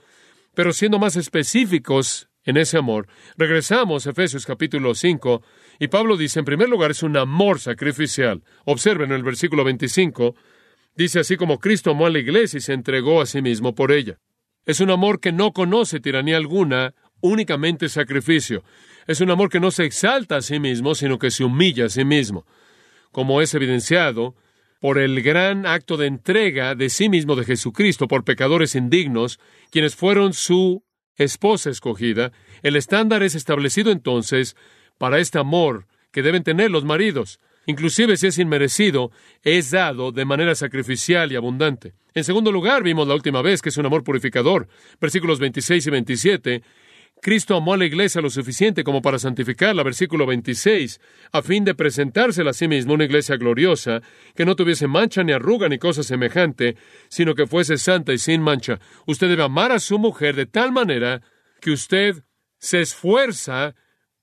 Pero 0.54 0.72
siendo 0.72 0.98
más 0.98 1.16
específicos 1.16 2.28
en 2.44 2.56
ese 2.56 2.78
amor, 2.78 3.06
regresamos 3.36 4.06
a 4.06 4.10
Efesios 4.10 4.46
capítulo 4.46 4.94
5 4.94 5.42
y 5.78 5.88
Pablo 5.88 6.16
dice, 6.16 6.38
en 6.40 6.44
primer 6.44 6.68
lugar, 6.68 6.90
es 6.90 7.02
un 7.02 7.16
amor 7.16 7.60
sacrificial. 7.60 8.42
Observen 8.64 9.10
en 9.10 9.16
el 9.16 9.22
versículo 9.22 9.64
25, 9.64 10.34
dice 10.98 11.20
así 11.20 11.36
como 11.36 11.60
Cristo 11.60 11.92
amó 11.92 12.06
a 12.06 12.10
la 12.10 12.18
iglesia 12.18 12.58
y 12.58 12.60
se 12.60 12.72
entregó 12.72 13.22
a 13.22 13.26
sí 13.26 13.40
mismo 13.40 13.74
por 13.74 13.92
ella. 13.92 14.18
Es 14.66 14.80
un 14.80 14.90
amor 14.90 15.20
que 15.20 15.30
no 15.30 15.52
conoce 15.52 16.00
tiranía 16.00 16.36
alguna, 16.36 16.92
únicamente 17.20 17.88
sacrificio. 17.88 18.64
Es 19.06 19.20
un 19.20 19.30
amor 19.30 19.48
que 19.48 19.60
no 19.60 19.70
se 19.70 19.84
exalta 19.84 20.36
a 20.36 20.42
sí 20.42 20.58
mismo, 20.58 20.96
sino 20.96 21.18
que 21.20 21.30
se 21.30 21.44
humilla 21.44 21.86
a 21.86 21.88
sí 21.88 22.04
mismo, 22.04 22.44
como 23.12 23.40
es 23.40 23.54
evidenciado 23.54 24.34
por 24.80 24.98
el 24.98 25.22
gran 25.22 25.66
acto 25.66 25.96
de 25.96 26.08
entrega 26.08 26.74
de 26.74 26.90
sí 26.90 27.08
mismo 27.08 27.36
de 27.36 27.44
Jesucristo 27.44 28.08
por 28.08 28.24
pecadores 28.24 28.74
indignos, 28.74 29.38
quienes 29.70 29.94
fueron 29.94 30.34
su 30.34 30.82
esposa 31.14 31.70
escogida. 31.70 32.32
El 32.62 32.74
estándar 32.74 33.22
es 33.22 33.36
establecido 33.36 33.92
entonces 33.92 34.56
para 34.98 35.20
este 35.20 35.38
amor 35.38 35.86
que 36.10 36.22
deben 36.22 36.42
tener 36.42 36.72
los 36.72 36.84
maridos. 36.84 37.38
Inclusive 37.68 38.16
si 38.16 38.26
es 38.26 38.38
inmerecido, 38.38 39.12
es 39.42 39.70
dado 39.70 40.10
de 40.10 40.24
manera 40.24 40.54
sacrificial 40.54 41.30
y 41.30 41.36
abundante. 41.36 41.92
En 42.14 42.24
segundo 42.24 42.50
lugar, 42.50 42.82
vimos 42.82 43.06
la 43.06 43.14
última 43.14 43.42
vez 43.42 43.60
que 43.60 43.68
es 43.68 43.76
un 43.76 43.84
amor 43.84 44.02
purificador. 44.02 44.68
Versículos 44.98 45.38
26 45.38 45.86
y 45.86 45.90
27 45.90 46.62
Cristo 47.20 47.56
amó 47.56 47.74
a 47.74 47.76
la 47.76 47.84
iglesia 47.84 48.22
lo 48.22 48.30
suficiente 48.30 48.84
como 48.84 49.02
para 49.02 49.18
santificarla, 49.18 49.82
versículo 49.82 50.24
26, 50.24 50.98
a 51.32 51.42
fin 51.42 51.64
de 51.64 51.74
presentársela 51.74 52.50
a 52.50 52.54
sí 52.54 52.68
mismo 52.68 52.94
una 52.94 53.04
iglesia 53.04 53.36
gloriosa, 53.36 54.00
que 54.34 54.46
no 54.46 54.56
tuviese 54.56 54.86
mancha 54.86 55.22
ni 55.22 55.32
arruga 55.32 55.68
ni 55.68 55.78
cosa 55.78 56.02
semejante, 56.02 56.76
sino 57.08 57.34
que 57.34 57.46
fuese 57.46 57.76
santa 57.76 58.12
y 58.12 58.18
sin 58.18 58.40
mancha. 58.40 58.78
Usted 59.06 59.28
debe 59.28 59.42
amar 59.42 59.72
a 59.72 59.80
su 59.80 59.98
mujer 59.98 60.36
de 60.36 60.46
tal 60.46 60.72
manera 60.72 61.20
que 61.60 61.72
usted 61.72 62.22
se 62.58 62.80
esfuerza 62.80 63.74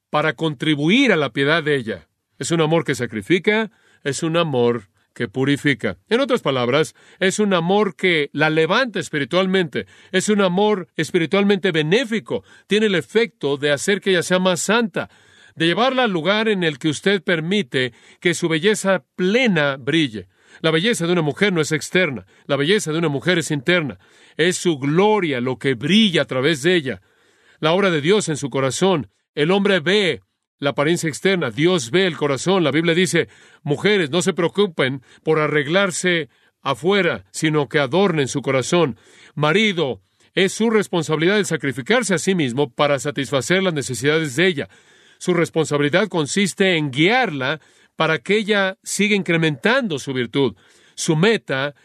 para 0.10 0.34
contribuir 0.34 1.12
a 1.12 1.18
la 1.18 1.32
piedad 1.32 1.62
de 1.62 1.76
ella. 1.76 2.08
Es 2.46 2.52
un 2.52 2.62
amor 2.62 2.84
que 2.84 2.94
sacrifica, 2.94 3.72
es 4.04 4.22
un 4.22 4.38
amor 4.38 4.90
que 5.16 5.28
purifica. 5.28 5.98
En 6.10 6.20
otras 6.20 6.44
palabras, 6.44 6.94
es 7.20 7.40
un 7.40 7.56
amor 7.56 7.96
que 7.96 8.30
la 8.34 8.52
levanta 8.52 9.00
espiritualmente, 9.00 9.88
es 10.12 10.30
un 10.30 10.42
amor 10.42 10.88
espiritualmente 10.96 11.72
benéfico, 11.72 12.44
tiene 12.68 12.86
el 12.86 12.94
efecto 12.94 13.58
de 13.58 13.72
hacer 13.72 14.00
que 14.00 14.12
ella 14.12 14.22
sea 14.22 14.38
más 14.38 14.60
santa, 14.60 15.10
de 15.56 15.66
llevarla 15.66 16.04
al 16.04 16.12
lugar 16.12 16.48
en 16.48 16.64
el 16.64 16.78
que 16.78 16.90
usted 16.90 17.24
permite 17.24 17.94
que 18.20 18.36
su 18.36 18.48
belleza 18.48 19.04
plena 19.16 19.78
brille. 19.78 20.28
La 20.62 20.70
belleza 20.70 21.08
de 21.08 21.14
una 21.14 21.24
mujer 21.24 21.52
no 21.52 21.62
es 21.62 21.72
externa, 21.72 22.28
la 22.46 22.58
belleza 22.58 22.92
de 22.92 23.00
una 23.00 23.10
mujer 23.10 23.40
es 23.40 23.50
interna, 23.50 23.98
es 24.38 24.56
su 24.56 24.78
gloria 24.78 25.42
lo 25.42 25.58
que 25.58 25.74
brilla 25.74 26.22
a 26.22 26.26
través 26.26 26.62
de 26.62 26.76
ella. 26.76 27.02
La 27.60 27.72
obra 27.72 27.90
de 27.90 28.02
Dios 28.02 28.30
en 28.30 28.38
su 28.38 28.52
corazón. 28.52 29.10
El 29.34 29.50
hombre 29.50 29.80
ve 29.80 30.22
la 30.58 30.72
apariencia 30.72 31.10
externa, 31.10 31.52
Dios 31.52 31.92
ve 31.92 32.06
el 32.06 32.18
corazón. 32.18 32.64
La 32.64 32.72
Biblia 32.72 32.94
dice, 32.94 33.28
mujeres, 33.64 34.10
no 34.10 34.22
se 34.22 34.34
preocupen 34.34 35.02
por 35.24 35.40
arreglarse 35.40 36.30
afuera, 36.62 37.26
sino 37.32 37.68
que 37.68 37.80
adornen 37.80 38.28
su 38.28 38.42
corazón. 38.42 38.98
Marido, 39.36 40.02
es 40.34 40.54
su 40.54 40.70
responsabilidad 40.70 41.38
el 41.38 41.46
sacrificarse 41.46 42.14
a 42.14 42.18
sí 42.18 42.36
mismo 42.36 42.70
para 42.70 43.00
satisfacer 43.00 43.64
las 43.64 43.74
necesidades 43.74 44.36
de 44.36 44.48
ella. 44.48 44.70
Su 45.18 45.34
responsabilidad 45.34 46.08
consiste 46.08 46.76
en 46.76 46.92
guiarla 46.92 47.62
para 47.96 48.20
que 48.20 48.38
ella 48.38 48.78
siga 48.84 49.16
incrementando 49.16 49.98
su 49.98 50.14
virtud. 50.14 50.56
Su 50.96 51.16
meta 51.16 51.76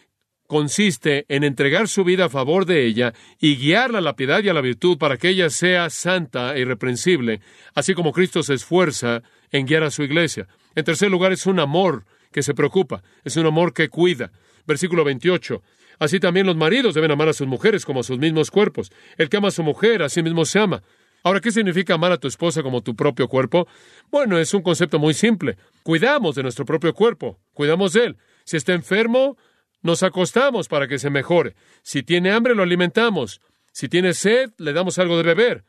consiste 0.51 1.27
en 1.29 1.45
entregar 1.45 1.87
su 1.87 2.03
vida 2.03 2.25
a 2.25 2.29
favor 2.29 2.67
de 2.67 2.85
ella 2.85 3.15
y 3.39 3.55
guiarla 3.55 3.99
a 3.99 4.01
la 4.01 4.17
piedad 4.17 4.43
y 4.43 4.49
a 4.49 4.53
la 4.53 4.61
virtud 4.61 4.99
para 4.99 5.17
que 5.17 5.29
ella 5.29 5.49
sea 5.49 5.89
santa 5.91 6.57
e 6.57 6.63
irreprensible, 6.63 7.41
así 7.73 7.95
como 7.95 8.11
Cristo 8.11 8.43
se 8.43 8.55
esfuerza 8.55 9.23
en 9.53 9.65
guiar 9.65 9.85
a 9.85 9.93
su 9.93 10.03
iglesia. 10.03 10.49
En 10.75 10.85
tercer 10.85 11.09
lugar, 11.09 11.31
es 11.31 11.47
un 11.47 11.61
amor 11.61 12.05
que 12.33 12.43
se 12.43 12.53
preocupa, 12.53 13.05
es 13.23 13.37
un 13.37 13.47
amor 13.47 13.73
que 13.73 13.91
cuida. 13.91 14.33
Versículo 14.67 15.05
28. 15.05 15.63
Así 16.01 16.19
también 16.19 16.47
los 16.47 16.57
maridos 16.57 16.97
deben 16.97 17.13
amar 17.13 17.29
a 17.29 17.33
sus 17.33 17.47
mujeres 17.47 17.85
como 17.85 18.01
a 18.01 18.03
sus 18.03 18.19
mismos 18.19 18.51
cuerpos. 18.51 18.91
El 19.19 19.29
que 19.29 19.37
ama 19.37 19.49
a 19.49 19.53
su 19.53 19.63
mujer, 19.63 20.03
a 20.03 20.09
sí 20.09 20.21
mismo 20.21 20.45
se 20.45 20.59
ama. 20.59 20.83
Ahora, 21.23 21.39
¿qué 21.39 21.53
significa 21.53 21.95
amar 21.95 22.11
a 22.11 22.19
tu 22.19 22.27
esposa 22.27 22.65
como 22.65 22.83
tu 22.83 22.97
propio 22.97 23.29
cuerpo? 23.29 23.69
Bueno, 24.11 24.37
es 24.37 24.53
un 24.53 24.63
concepto 24.63 24.99
muy 24.99 25.15
simple. 25.15 25.59
Cuidamos 25.85 26.35
de 26.35 26.43
nuestro 26.43 26.65
propio 26.65 26.93
cuerpo, 26.93 27.39
cuidamos 27.55 27.93
de 27.93 28.07
él. 28.07 28.17
Si 28.43 28.57
está 28.57 28.73
enfermo, 28.73 29.37
nos 29.83 30.03
acostamos 30.03 30.69
para 30.69 30.89
que 30.89 30.99
se 30.99 31.11
mejore. 31.11 31.55
Si 31.83 32.03
tiene 32.03 32.33
hambre, 32.33 32.55
lo 32.55 32.63
alimentamos. 32.63 33.41
Si 33.73 33.89
tiene 33.89 34.15
sed, 34.15 34.51
le 34.59 34.73
damos 34.73 34.99
algo 34.99 35.17
de 35.17 35.23
beber. 35.23 35.65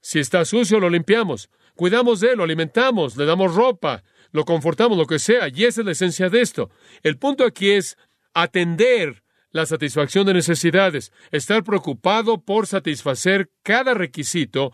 Si 0.00 0.18
está 0.18 0.44
sucio, 0.44 0.80
lo 0.80 0.90
limpiamos. 0.90 1.48
Cuidamos 1.74 2.20
de 2.20 2.32
él, 2.32 2.38
lo 2.38 2.44
alimentamos, 2.44 3.16
le 3.16 3.24
damos 3.24 3.54
ropa, 3.54 4.04
lo 4.32 4.44
confortamos, 4.44 4.98
lo 4.98 5.06
que 5.06 5.18
sea. 5.18 5.48
Y 5.48 5.64
esa 5.64 5.80
es 5.80 5.86
la 5.86 5.92
esencia 5.92 6.28
de 6.28 6.40
esto. 6.40 6.70
El 7.02 7.16
punto 7.16 7.44
aquí 7.44 7.70
es 7.70 7.96
atender 8.34 9.22
la 9.50 9.66
satisfacción 9.66 10.26
de 10.26 10.34
necesidades, 10.34 11.12
estar 11.30 11.62
preocupado 11.62 12.42
por 12.42 12.66
satisfacer 12.66 13.50
cada 13.62 13.94
requisito 13.94 14.72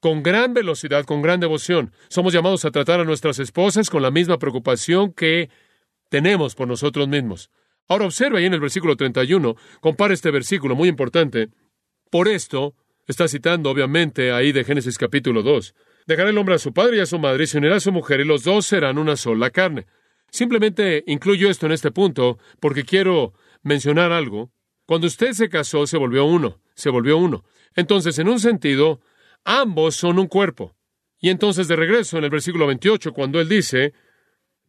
con 0.00 0.22
gran 0.22 0.52
velocidad, 0.52 1.04
con 1.04 1.22
gran 1.22 1.38
devoción. 1.38 1.92
Somos 2.08 2.32
llamados 2.32 2.64
a 2.64 2.70
tratar 2.70 2.98
a 2.98 3.04
nuestras 3.04 3.38
esposas 3.38 3.88
con 3.88 4.02
la 4.02 4.10
misma 4.10 4.38
preocupación 4.38 5.12
que 5.12 5.48
tenemos 6.08 6.54
por 6.54 6.66
nosotros 6.66 7.06
mismos. 7.08 7.50
Ahora 7.92 8.06
observa 8.06 8.38
ahí 8.38 8.46
en 8.46 8.54
el 8.54 8.60
versículo 8.60 8.96
31, 8.96 9.54
compara 9.82 10.14
este 10.14 10.30
versículo 10.30 10.74
muy 10.74 10.88
importante. 10.88 11.50
Por 12.10 12.26
esto, 12.26 12.74
está 13.06 13.28
citando 13.28 13.68
obviamente 13.68 14.32
ahí 14.32 14.50
de 14.50 14.64
Génesis 14.64 14.96
capítulo 14.96 15.42
2. 15.42 15.74
Dejará 16.06 16.30
el 16.30 16.38
hombre 16.38 16.54
a 16.54 16.58
su 16.58 16.72
padre 16.72 16.96
y 16.96 17.00
a 17.00 17.06
su 17.06 17.18
madre 17.18 17.44
y 17.44 17.46
se 17.48 17.58
unirá 17.58 17.76
a 17.76 17.80
su 17.80 17.92
mujer 17.92 18.20
y 18.20 18.24
los 18.24 18.44
dos 18.44 18.64
serán 18.64 18.96
una 18.96 19.16
sola 19.16 19.50
carne. 19.50 19.88
Simplemente 20.30 21.04
incluyo 21.06 21.50
esto 21.50 21.66
en 21.66 21.72
este 21.72 21.90
punto 21.90 22.38
porque 22.60 22.84
quiero 22.84 23.34
mencionar 23.62 24.10
algo. 24.10 24.50
Cuando 24.86 25.06
usted 25.06 25.32
se 25.32 25.50
casó 25.50 25.86
se 25.86 25.98
volvió 25.98 26.24
uno, 26.24 26.62
se 26.74 26.88
volvió 26.88 27.18
uno. 27.18 27.44
Entonces, 27.76 28.18
en 28.18 28.30
un 28.30 28.40
sentido, 28.40 29.02
ambos 29.44 29.96
son 29.96 30.18
un 30.18 30.28
cuerpo. 30.28 30.74
Y 31.20 31.28
entonces 31.28 31.68
de 31.68 31.76
regreso 31.76 32.16
en 32.16 32.24
el 32.24 32.30
versículo 32.30 32.66
28, 32.66 33.12
cuando 33.12 33.38
él 33.38 33.50
dice, 33.50 33.92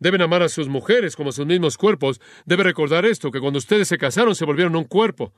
Deben 0.04 0.22
amar 0.22 0.44
a 0.44 0.50
sus 0.50 0.68
mujeres 0.68 1.16
como 1.16 1.30
a 1.30 1.32
sus 1.32 1.46
mismos 1.46 1.78
cuerpos. 1.78 2.20
Debe 2.46 2.64
recordar 2.64 3.06
esto, 3.06 3.32
que 3.32 3.40
cuando 3.40 3.58
ustedes 3.58 3.88
se 3.88 3.98
casaron 3.98 4.36
se 4.36 4.44
volvieron 4.44 4.76
un 4.76 4.84
cuerpo. 4.84 5.34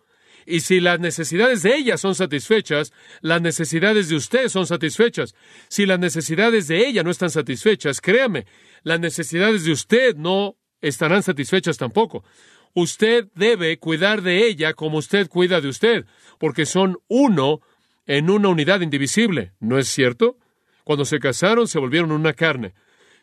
Y 0.48 0.62
si 0.62 0.80
las 0.80 1.00
necesidades 1.00 1.62
de 1.62 1.76
ella 1.76 1.98
son 1.98 2.16
satisfechas, 2.16 2.92
las 3.22 3.44
necesidades 3.44 4.10
de 4.10 4.16
usted 4.16 4.50
son 4.50 4.66
satisfechas. 4.66 5.36
Si 5.68 5.86
las 5.86 6.00
necesidades 6.00 6.68
de 6.68 6.88
ella 6.88 7.04
no 7.04 7.12
están 7.12 7.30
satisfechas, 7.30 8.02
créame, 8.02 8.48
las 8.82 9.00
necesidades 9.00 9.66
de 9.66 9.72
usted 9.72 10.16
no 10.16 10.56
estarán 10.82 11.22
satisfechas 11.22 11.78
tampoco. 11.78 12.24
Usted 12.74 13.28
debe 13.36 13.78
cuidar 13.78 14.24
de 14.24 14.48
ella 14.48 14.74
como 14.74 14.98
usted 14.98 15.28
cuida 15.28 15.62
de 15.62 15.68
usted, 15.68 16.06
porque 16.40 16.66
son 16.66 16.98
uno 17.08 17.62
en 18.08 18.32
una 18.32 18.50
unidad 18.50 18.82
indivisible, 18.82 19.54
¿no 19.60 19.78
es 19.78 19.90
cierto? 19.90 20.40
Cuando 20.84 21.06
se 21.06 21.20
casaron 21.20 21.68
se 21.68 21.78
volvieron 21.78 22.12
una 22.12 22.34
carne. 22.34 22.74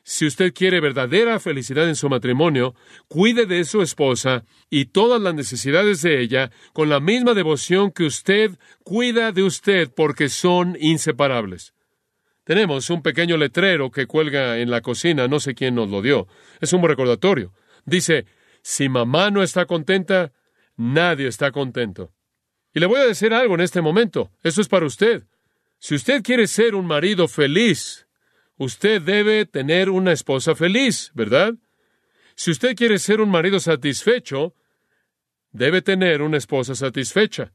Si 0.05 0.27
usted 0.27 0.53
quiere 0.53 0.81
verdadera 0.81 1.39
felicidad 1.39 1.89
en 1.89 1.95
su 1.95 2.09
matrimonio, 2.09 2.75
cuide 3.07 3.47
de 3.47 3.65
su 3.65 3.83
esposa 3.83 4.45
y 4.69 4.87
todas 4.87 5.21
las 5.21 5.35
necesidades 5.35 6.03
de 6.03 6.21
ella 6.21 6.51
con 6.73 6.89
la 6.89 6.99
misma 6.99 7.35
devoción 7.35 7.93
que 7.93 8.05
usted 8.05 8.59
cuida 8.83 9.31
de 9.31 9.45
usted 9.45 9.91
porque 9.95 10.29
son 10.29 10.77
inseparables. 10.81 11.73
Tenemos 12.45 12.91
un 12.91 13.03
pequeño 13.03 13.37
letrero 13.37 13.93
que 13.93 14.07
cuelga 14.07 14.59
en 14.59 14.71
la 14.71 14.81
cocina, 14.81 15.29
no 15.29 15.39
sé 15.39 15.55
quién 15.55 15.77
nos 15.77 15.89
lo 15.89 16.03
dio. 16.03 16.27
Es 16.61 16.73
un 16.73 16.83
recordatorio. 16.83 17.53
Dice, 17.85 18.27
si 18.63 18.89
mamá 18.89 19.31
no 19.31 19.45
está 19.45 19.67
contenta, 19.67 20.33
nadie 20.77 21.29
está 21.29 21.53
contento. 21.53 22.13
Y 22.75 22.81
le 22.81 22.87
voy 22.87 22.99
a 22.99 23.07
decir 23.07 23.33
algo 23.33 23.55
en 23.55 23.61
este 23.61 23.81
momento. 23.81 24.33
Eso 24.43 24.61
es 24.61 24.69
para 24.69 24.87
usted. 24.87 25.25
Si 25.79 25.95
usted 25.95 26.23
quiere 26.23 26.49
ser 26.49 26.75
un 26.75 26.87
marido 26.87 27.29
feliz, 27.29 28.07
Usted 28.63 29.03
debe 29.03 29.45
tener 29.45 29.91
una 29.91 30.13
esposa 30.13 30.55
feliz, 30.55 31.11
¿verdad? 31.15 31.55
Si 32.37 32.53
usted 32.53 32.77
quiere 32.77 33.01
ser 33.01 33.21
un 33.21 33.29
marido 33.29 33.59
satisfecho, 33.59 34.55
debe 35.51 35.83
tener 35.83 36.23
una 36.23 36.37
esposa 36.37 36.77
satisfecha. 36.77 37.53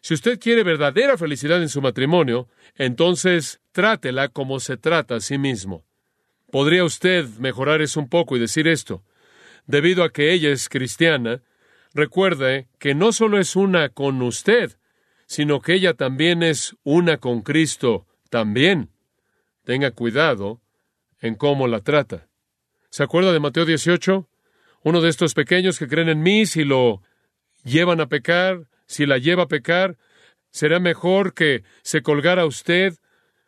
Si 0.00 0.12
usted 0.12 0.40
quiere 0.40 0.64
verdadera 0.64 1.16
felicidad 1.16 1.62
en 1.62 1.68
su 1.68 1.80
matrimonio, 1.80 2.48
entonces 2.74 3.60
trátela 3.70 4.26
como 4.26 4.58
se 4.58 4.76
trata 4.76 5.14
a 5.14 5.20
sí 5.20 5.38
mismo. 5.38 5.84
¿Podría 6.50 6.82
usted 6.82 7.26
mejorar 7.38 7.80
eso 7.80 8.00
un 8.00 8.08
poco 8.08 8.36
y 8.36 8.40
decir 8.40 8.66
esto? 8.66 9.04
Debido 9.68 10.02
a 10.02 10.10
que 10.10 10.32
ella 10.32 10.50
es 10.50 10.68
cristiana, 10.68 11.42
recuerde 11.94 12.66
que 12.80 12.96
no 12.96 13.12
solo 13.12 13.38
es 13.38 13.54
una 13.54 13.90
con 13.90 14.20
usted, 14.20 14.78
sino 15.26 15.60
que 15.60 15.74
ella 15.74 15.94
también 15.94 16.42
es 16.42 16.74
una 16.82 17.18
con 17.18 17.42
Cristo 17.42 18.08
también. 18.30 18.90
Tenga 19.64 19.90
cuidado 19.90 20.60
en 21.20 21.34
cómo 21.34 21.68
la 21.68 21.80
trata. 21.80 22.28
¿Se 22.90 23.02
acuerda 23.02 23.32
de 23.32 23.40
Mateo 23.40 23.64
18? 23.64 24.28
Uno 24.82 25.00
de 25.00 25.08
estos 25.08 25.34
pequeños 25.34 25.78
que 25.78 25.88
creen 25.88 26.08
en 26.08 26.22
mí, 26.22 26.46
si 26.46 26.64
lo 26.64 27.02
llevan 27.64 28.00
a 28.00 28.08
pecar, 28.08 28.66
si 28.86 29.06
la 29.06 29.18
lleva 29.18 29.44
a 29.44 29.48
pecar, 29.48 29.96
será 30.50 30.80
mejor 30.80 31.34
que 31.34 31.62
se 31.82 32.02
colgara 32.02 32.46
usted 32.46 32.94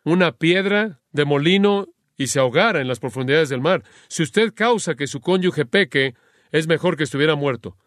una 0.03 0.33
piedra 0.33 1.01
de 1.11 1.25
molino 1.25 1.87
y 2.17 2.27
se 2.27 2.39
ahogara 2.39 2.81
en 2.81 2.87
las 2.87 2.99
profundidades 2.99 3.49
del 3.49 3.61
mar. 3.61 3.83
Si 4.07 4.23
usted 4.23 4.53
causa 4.53 4.95
que 4.95 5.07
su 5.07 5.19
cónyuge 5.19 5.65
peque, 5.65 6.13
es 6.51 6.67
mejor 6.67 6.95
que 6.95 7.03
estuviera 7.03 7.35
muerto. 7.35 7.77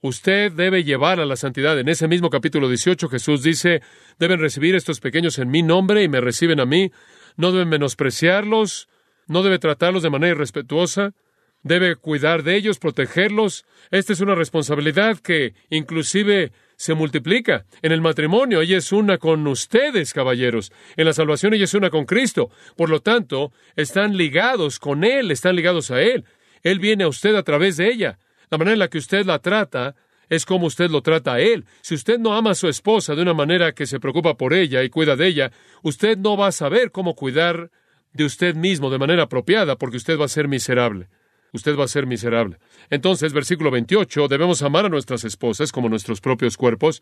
Usted 0.00 0.52
debe 0.52 0.84
llevar 0.84 1.18
a 1.18 1.26
la 1.26 1.36
santidad. 1.36 1.78
En 1.78 1.88
ese 1.88 2.08
mismo 2.08 2.30
capítulo 2.30 2.68
18 2.68 3.08
Jesús 3.08 3.42
dice, 3.42 3.82
deben 4.18 4.38
recibir 4.38 4.74
estos 4.74 5.00
pequeños 5.00 5.38
en 5.38 5.50
mi 5.50 5.62
nombre 5.62 6.02
y 6.02 6.08
me 6.08 6.20
reciben 6.20 6.60
a 6.60 6.66
mí. 6.66 6.92
No 7.36 7.52
deben 7.52 7.68
menospreciarlos, 7.68 8.88
no 9.26 9.42
debe 9.42 9.58
tratarlos 9.58 10.02
de 10.02 10.10
manera 10.10 10.34
irrespetuosa, 10.34 11.14
debe 11.62 11.96
cuidar 11.96 12.42
de 12.42 12.56
ellos, 12.56 12.78
protegerlos. 12.78 13.64
Esta 13.90 14.12
es 14.12 14.20
una 14.20 14.34
responsabilidad 14.34 15.18
que 15.18 15.54
inclusive 15.70 16.52
se 16.76 16.94
multiplica. 16.94 17.64
En 17.82 17.92
el 17.92 18.00
matrimonio 18.00 18.60
ella 18.60 18.76
es 18.76 18.92
una 18.92 19.18
con 19.18 19.46
ustedes, 19.46 20.12
caballeros. 20.12 20.72
En 20.96 21.06
la 21.06 21.12
salvación 21.12 21.54
ella 21.54 21.64
es 21.64 21.74
una 21.74 21.90
con 21.90 22.04
Cristo. 22.04 22.50
Por 22.76 22.90
lo 22.90 23.00
tanto, 23.00 23.52
están 23.76 24.16
ligados 24.16 24.78
con 24.78 25.04
Él, 25.04 25.30
están 25.30 25.56
ligados 25.56 25.90
a 25.90 26.00
Él. 26.02 26.24
Él 26.62 26.78
viene 26.78 27.04
a 27.04 27.08
usted 27.08 27.34
a 27.34 27.42
través 27.42 27.76
de 27.76 27.88
ella. 27.88 28.18
La 28.50 28.58
manera 28.58 28.74
en 28.74 28.78
la 28.80 28.88
que 28.88 28.98
usted 28.98 29.24
la 29.24 29.38
trata 29.38 29.96
es 30.28 30.46
como 30.46 30.66
usted 30.66 30.90
lo 30.90 31.02
trata 31.02 31.34
a 31.34 31.40
Él. 31.40 31.64
Si 31.80 31.94
usted 31.94 32.18
no 32.18 32.34
ama 32.34 32.50
a 32.50 32.54
su 32.54 32.68
esposa 32.68 33.14
de 33.14 33.22
una 33.22 33.34
manera 33.34 33.72
que 33.72 33.86
se 33.86 34.00
preocupa 34.00 34.36
por 34.36 34.54
ella 34.54 34.82
y 34.82 34.90
cuida 34.90 35.16
de 35.16 35.26
ella, 35.26 35.52
usted 35.82 36.16
no 36.18 36.36
va 36.36 36.48
a 36.48 36.52
saber 36.52 36.90
cómo 36.90 37.14
cuidar 37.14 37.70
de 38.12 38.24
usted 38.24 38.54
mismo 38.54 38.90
de 38.90 38.98
manera 38.98 39.24
apropiada 39.24 39.76
porque 39.76 39.96
usted 39.96 40.18
va 40.18 40.26
a 40.26 40.28
ser 40.28 40.48
miserable 40.48 41.08
usted 41.54 41.78
va 41.78 41.84
a 41.84 41.88
ser 41.88 42.06
miserable. 42.06 42.58
Entonces, 42.90 43.32
versículo 43.32 43.70
28, 43.70 44.28
debemos 44.28 44.60
amar 44.62 44.86
a 44.86 44.88
nuestras 44.88 45.24
esposas 45.24 45.70
como 45.70 45.88
nuestros 45.88 46.20
propios 46.20 46.56
cuerpos. 46.56 47.00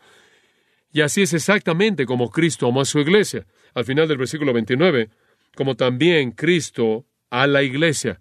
Y 0.92 1.00
así 1.00 1.22
es 1.22 1.32
exactamente 1.32 2.04
como 2.04 2.30
Cristo 2.30 2.68
amó 2.68 2.82
a 2.82 2.84
su 2.84 3.00
iglesia. 3.00 3.46
Al 3.74 3.86
final 3.86 4.06
del 4.06 4.18
versículo 4.18 4.52
29, 4.52 5.08
como 5.56 5.74
también 5.74 6.32
Cristo 6.32 7.06
a 7.30 7.46
la 7.46 7.62
iglesia. 7.62 8.20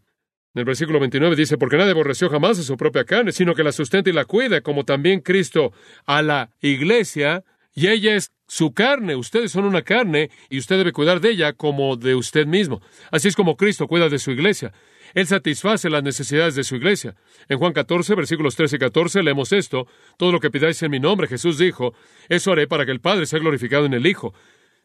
En 0.54 0.60
el 0.60 0.66
versículo 0.66 1.00
29 1.00 1.36
dice, 1.38 1.58
porque 1.58 1.78
nadie 1.78 1.92
aborreció 1.92 2.30
jamás 2.30 2.60
a 2.60 2.64
su 2.64 2.76
propia 2.76 3.06
carne, 3.06 3.32
sino 3.32 3.56
que 3.56 3.64
la 3.64 3.72
sustenta 3.72 4.10
y 4.10 4.14
la 4.14 4.26
cuida, 4.26 4.60
como 4.60 4.84
también 4.84 5.22
Cristo 5.22 5.72
a 6.06 6.22
la 6.22 6.50
iglesia, 6.60 7.46
y 7.74 7.88
ella 7.88 8.16
es 8.16 8.34
su 8.48 8.74
carne, 8.74 9.16
ustedes 9.16 9.54
son 9.54 9.64
una 9.64 9.82
carne, 9.82 10.30
y 10.50 10.60
usted 10.60 10.78
debe 10.78 10.92
cuidar 10.92 11.22
de 11.22 11.30
ella 11.30 11.54
como 11.54 11.96
de 11.96 12.16
usted 12.16 12.48
mismo. 12.48 12.82
Así 13.12 13.30
es 13.30 13.36
como 13.38 13.56
Cristo 13.56 13.88
cuida 13.88 14.10
de 14.10 14.20
su 14.20 14.32
iglesia. 14.32 14.74
Él 15.14 15.26
satisface 15.26 15.90
las 15.90 16.04
necesidades 16.04 16.56
de 16.56 16.66
su 16.66 16.76
iglesia. 16.76 17.16
En 17.48 17.58
Juan 17.58 17.72
14, 17.72 18.14
versículos 18.16 18.58
13 18.58 18.76
y 18.76 18.80
14, 18.80 19.24
leemos 19.24 19.54
esto. 19.54 19.88
Todo 20.18 20.34
lo 20.34 20.42
que 20.42 20.52
pidáis 20.52 20.84
en 20.84 20.92
mi 20.92 21.00
nombre, 21.00 21.28
Jesús 21.28 21.58
dijo, 21.58 21.94
eso 22.28 22.52
haré 22.52 22.68
para 22.68 22.86
que 22.86 22.92
el 22.92 23.00
Padre 23.00 23.26
sea 23.26 23.40
glorificado 23.40 23.86
en 23.86 23.94
el 23.94 24.06
Hijo. 24.06 24.34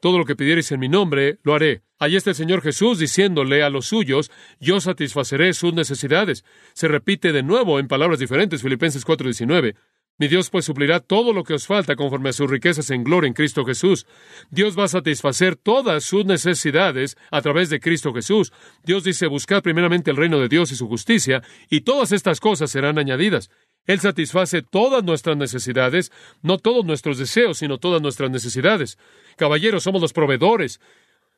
Todo 0.00 0.18
lo 0.18 0.24
que 0.24 0.36
pidierais 0.36 0.70
en 0.72 0.80
mi 0.80 0.88
nombre, 0.88 1.38
lo 1.42 1.54
haré. 1.54 1.82
Allí 1.98 2.16
está 2.16 2.30
el 2.30 2.36
Señor 2.36 2.60
Jesús 2.60 2.98
diciéndole 2.98 3.62
a 3.62 3.70
los 3.70 3.86
suyos, 3.86 4.30
yo 4.60 4.80
satisfaceré 4.80 5.54
sus 5.54 5.72
necesidades. 5.72 6.44
Se 6.74 6.88
repite 6.88 7.32
de 7.32 7.42
nuevo 7.42 7.78
en 7.78 7.88
palabras 7.88 8.18
diferentes, 8.18 8.62
Filipenses 8.62 9.04
4:19. 9.06 9.74
Mi 10.18 10.28
Dios 10.28 10.48
pues 10.48 10.64
suplirá 10.64 11.00
todo 11.00 11.34
lo 11.34 11.44
que 11.44 11.52
os 11.52 11.66
falta 11.66 11.94
conforme 11.94 12.30
a 12.30 12.32
sus 12.32 12.50
riquezas 12.50 12.90
en 12.90 13.04
gloria 13.04 13.28
en 13.28 13.34
Cristo 13.34 13.66
Jesús. 13.66 14.06
Dios 14.50 14.78
va 14.78 14.84
a 14.84 14.88
satisfacer 14.88 15.56
todas 15.56 16.04
sus 16.04 16.24
necesidades 16.24 17.18
a 17.30 17.42
través 17.42 17.68
de 17.68 17.80
Cristo 17.80 18.14
Jesús. 18.14 18.50
Dios 18.82 19.04
dice, 19.04 19.26
buscad 19.26 19.62
primeramente 19.62 20.10
el 20.10 20.16
reino 20.16 20.38
de 20.38 20.48
Dios 20.48 20.72
y 20.72 20.76
su 20.76 20.88
justicia, 20.88 21.42
y 21.68 21.82
todas 21.82 22.12
estas 22.12 22.40
cosas 22.40 22.70
serán 22.70 22.98
añadidas. 22.98 23.50
Él 23.86 24.00
satisface 24.00 24.62
todas 24.62 25.04
nuestras 25.04 25.36
necesidades, 25.36 26.12
no 26.42 26.58
todos 26.58 26.84
nuestros 26.84 27.18
deseos, 27.18 27.58
sino 27.58 27.78
todas 27.78 28.02
nuestras 28.02 28.30
necesidades. 28.30 28.98
Caballeros, 29.36 29.82
somos 29.82 30.00
los 30.00 30.12
proveedores. 30.12 30.80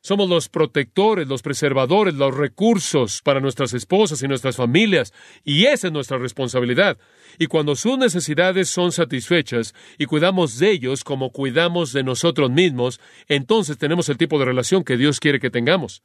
Somos 0.01 0.29
los 0.29 0.47
protectores, 0.47 1.27
los 1.27 1.41
preservadores, 1.41 2.13
los 2.13 2.33
recursos 2.33 3.21
para 3.21 3.41
nuestras 3.41 3.73
esposas 3.73 4.23
y 4.23 4.29
nuestras 4.29 4.55
familias, 4.55 5.13
y 5.43 5.65
esa 5.65 5.87
es 5.87 5.93
nuestra 5.93 6.17
responsabilidad. 6.17 6.97
Y 7.37 7.47
cuando 7.47 7.75
sus 7.75 7.97
necesidades 7.97 8.69
son 8.69 8.93
satisfechas 8.93 9.75
y 9.97 10.05
cuidamos 10.05 10.57
de 10.57 10.71
ellos 10.71 11.03
como 11.03 11.31
cuidamos 11.31 11.91
de 11.91 12.03
nosotros 12.03 12.49
mismos, 12.49 13.01
entonces 13.27 13.77
tenemos 13.77 14.07
el 14.07 14.17
tipo 14.17 14.39
de 14.39 14.45
relación 14.45 14.85
que 14.85 14.95
Dios 14.95 15.19
quiere 15.19 15.41
que 15.41 15.49
tengamos. 15.49 16.01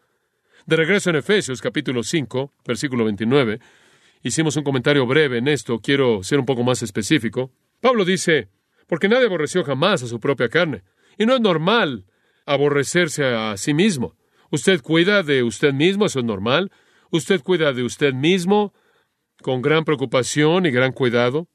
De 0.66 0.74
regreso 0.74 1.10
en 1.10 1.16
Efesios 1.16 1.60
capítulo 1.60 2.02
5, 2.02 2.52
versículo 2.66 3.04
29, 3.04 3.60
hicimos 4.24 4.56
un 4.56 4.64
comentario 4.64 5.06
breve 5.06 5.38
en 5.38 5.46
esto, 5.46 5.78
quiero 5.78 6.24
ser 6.24 6.40
un 6.40 6.46
poco 6.46 6.64
más 6.64 6.82
específico. 6.82 7.52
Pablo 7.80 8.04
dice, 8.04 8.48
porque 8.88 9.08
nadie 9.08 9.26
aborreció 9.26 9.62
jamás 9.62 10.02
a 10.02 10.08
su 10.08 10.18
propia 10.18 10.48
carne, 10.48 10.82
y 11.16 11.26
no 11.26 11.34
es 11.34 11.40
normal 11.40 12.06
aborrecerse 12.46 13.24
a 13.24 13.56
sí 13.56 13.74
mismo. 13.74 14.16
Usted 14.50 14.80
cuida 14.82 15.22
de 15.22 15.42
usted 15.42 15.72
mismo, 15.72 16.06
eso 16.06 16.20
es 16.20 16.24
normal. 16.24 16.70
Usted 17.10 17.42
cuida 17.42 17.72
de 17.72 17.82
usted 17.82 18.12
mismo 18.12 18.72
con 19.42 19.62
gran 19.62 19.84
preocupación 19.84 20.66
y 20.66 20.70
gran 20.70 20.92
cuidado. 20.92 21.48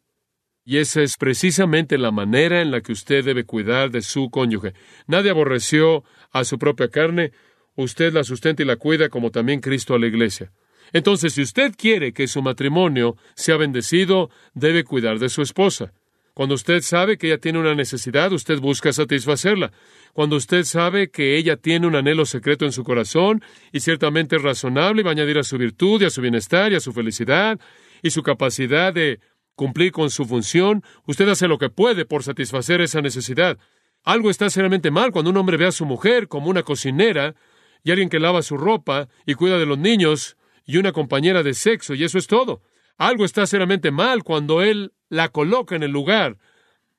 Y 0.65 0.77
esa 0.77 1.01
es 1.01 1.17
precisamente 1.17 1.97
la 1.97 2.11
manera 2.11 2.61
en 2.61 2.71
la 2.71 2.81
que 2.81 2.91
usted 2.91 3.25
debe 3.25 3.45
cuidar 3.45 3.89
de 3.89 4.01
su 4.01 4.29
cónyuge. 4.29 4.73
Nadie 5.07 5.31
aborreció 5.31 6.03
a 6.31 6.43
su 6.43 6.59
propia 6.59 6.89
carne, 6.89 7.31
usted 7.75 8.13
la 8.13 8.23
sustenta 8.23 8.61
y 8.61 8.65
la 8.65 8.75
cuida 8.75 9.09
como 9.09 9.31
también 9.31 9.61
Cristo 9.61 9.95
a 9.95 9.99
la 9.99 10.07
iglesia. 10.07 10.51
Entonces, 10.93 11.33
si 11.33 11.41
usted 11.41 11.73
quiere 11.77 12.13
que 12.13 12.27
su 12.27 12.41
matrimonio 12.41 13.15
sea 13.35 13.57
bendecido, 13.57 14.29
debe 14.53 14.83
cuidar 14.83 15.19
de 15.19 15.29
su 15.29 15.41
esposa. 15.41 15.93
Cuando 16.33 16.55
usted 16.55 16.81
sabe 16.81 17.17
que 17.17 17.27
ella 17.27 17.37
tiene 17.37 17.59
una 17.59 17.75
necesidad, 17.75 18.31
usted 18.31 18.59
busca 18.59 18.93
satisfacerla. 18.93 19.71
Cuando 20.13 20.37
usted 20.37 20.63
sabe 20.63 21.11
que 21.11 21.35
ella 21.35 21.57
tiene 21.57 21.85
un 21.85 21.95
anhelo 21.95 22.25
secreto 22.25 22.65
en 22.65 22.71
su 22.71 22.83
corazón 22.83 23.43
y 23.73 23.81
ciertamente 23.81 24.37
es 24.37 24.41
razonable 24.41 25.01
y 25.01 25.03
va 25.03 25.11
a 25.11 25.13
añadir 25.13 25.37
a 25.37 25.43
su 25.43 25.57
virtud 25.57 26.01
y 26.01 26.05
a 26.05 26.09
su 26.09 26.21
bienestar 26.21 26.71
y 26.71 26.75
a 26.75 26.79
su 26.79 26.93
felicidad 26.93 27.59
y 28.01 28.11
su 28.11 28.23
capacidad 28.23 28.93
de 28.93 29.19
cumplir 29.55 29.91
con 29.91 30.09
su 30.09 30.23
función, 30.23 30.83
usted 31.05 31.27
hace 31.27 31.49
lo 31.49 31.57
que 31.57 31.69
puede 31.69 32.05
por 32.05 32.23
satisfacer 32.23 32.79
esa 32.79 33.01
necesidad. 33.01 33.57
Algo 34.05 34.29
está 34.29 34.49
seriamente 34.49 34.91
mal 34.91 35.11
cuando 35.11 35.31
un 35.31 35.35
hombre 35.35 35.57
ve 35.57 35.65
a 35.65 35.73
su 35.73 35.85
mujer 35.85 36.29
como 36.29 36.49
una 36.49 36.63
cocinera 36.63 37.35
y 37.83 37.91
alguien 37.91 38.07
que 38.07 38.19
lava 38.19 38.41
su 38.41 38.55
ropa 38.55 39.09
y 39.25 39.33
cuida 39.33 39.57
de 39.57 39.65
los 39.65 39.77
niños 39.77 40.37
y 40.69 40.77
una 40.77 40.91
compañera 40.91 41.41
de 41.41 41.55
sexo, 41.55 41.95
y 41.95 42.03
eso 42.03 42.19
es 42.19 42.27
todo. 42.27 42.61
Algo 42.95 43.25
está 43.25 43.47
seriamente 43.47 43.89
mal 43.89 44.23
cuando 44.23 44.61
él 44.61 44.93
la 45.09 45.29
coloca 45.29 45.75
en 45.75 45.81
el 45.81 45.89
lugar 45.89 46.37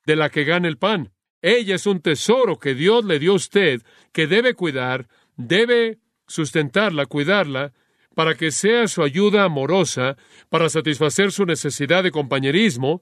de 0.07 0.17
la 0.17 0.29
que 0.29 0.43
gana 0.43 0.67
el 0.67 0.77
pan. 0.77 1.13
Ella 1.41 1.77
es 1.77 1.87
un 1.87 2.01
tesoro 2.01 2.59
que 2.59 2.75
Dios 2.75 3.05
le 3.05 3.21
dio 3.21 3.31
a 3.31 3.37
usted, 3.37 3.83
que 4.11 4.27
debe 4.27 4.55
cuidar, 4.55 5.07
debe 5.37 5.99
sustentarla, 6.27 7.07
cuidarla, 7.07 7.73
para 8.17 8.35
que 8.35 8.51
sea 8.51 8.89
su 8.89 9.05
ayuda 9.05 9.45
amorosa, 9.45 10.17
para 10.49 10.69
satisfacer 10.69 11.31
su 11.31 11.47
necesidad 11.47 12.03
de 12.03 12.11
compañerismo, 12.11 13.01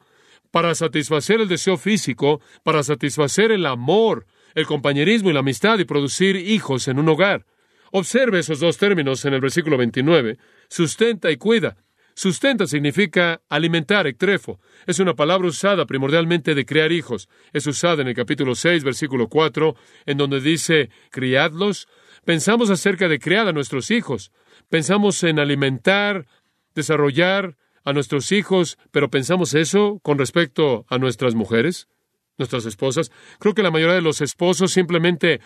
para 0.51 0.75
satisfacer 0.75 1.41
el 1.41 1.49
deseo 1.49 1.79
físico, 1.79 2.43
para 2.63 2.83
satisfacer 2.83 3.53
el 3.53 3.65
amor, 3.65 4.27
el 4.55 4.67
compañerismo 4.67 5.31
y 5.31 5.33
la 5.33 5.41
amistad 5.41 5.79
y 5.79 5.87
producir 5.87 6.37
hijos 6.37 6.89
en 6.89 6.99
un 6.99 7.09
hogar. 7.09 7.47
Observe 7.91 8.41
esos 8.41 8.61
dos 8.61 8.77
términos 8.77 9.25
en 9.25 9.33
el 9.33 9.41
versículo 9.41 9.79
29. 9.79 10.37
Sustenta 10.69 11.31
y 11.31 11.37
cuida. 11.37 11.77
Sustenta 12.15 12.67
significa 12.67 13.43
alimentar, 13.49 14.07
ectrefo. 14.07 14.59
Es 14.87 14.99
una 14.99 15.15
palabra 15.15 15.47
usada 15.47 15.87
primordialmente 15.87 16.55
de 16.57 16.67
crear 16.67 16.91
hijos. 16.91 17.29
Es 17.53 17.67
usada 17.69 18.03
en 18.03 18.09
el 18.09 18.15
capítulo 18.15 18.57
6, 18.57 18.83
versículo 18.83 19.29
4, 19.29 19.77
en 20.07 20.19
donde 20.19 20.41
dice, 20.41 20.91
criadlos. 21.11 21.87
Pensamos 22.25 22.71
acerca 22.71 23.07
de 23.09 23.21
criar 23.21 23.47
a 23.47 23.53
nuestros 23.53 23.93
hijos. 23.93 24.33
Pensamos 24.69 25.23
en 25.23 25.39
alimentar, 25.39 26.27
desarrollar 26.75 27.57
a 27.85 27.93
nuestros 27.93 28.33
hijos, 28.33 28.79
pero 28.91 29.11
pensamos 29.11 29.55
eso 29.55 30.01
con 30.03 30.19
respecto 30.19 30.85
a 30.89 30.99
nuestras 30.99 31.35
mujeres, 31.35 31.89
nuestras 32.37 32.67
esposas. 32.67 33.11
Creo 33.39 33.55
que 33.55 33.63
la 33.63 33.71
mayoría 33.71 33.95
de 33.95 34.03
los 34.03 34.21
esposos 34.21 34.73
simplemente 34.73 35.41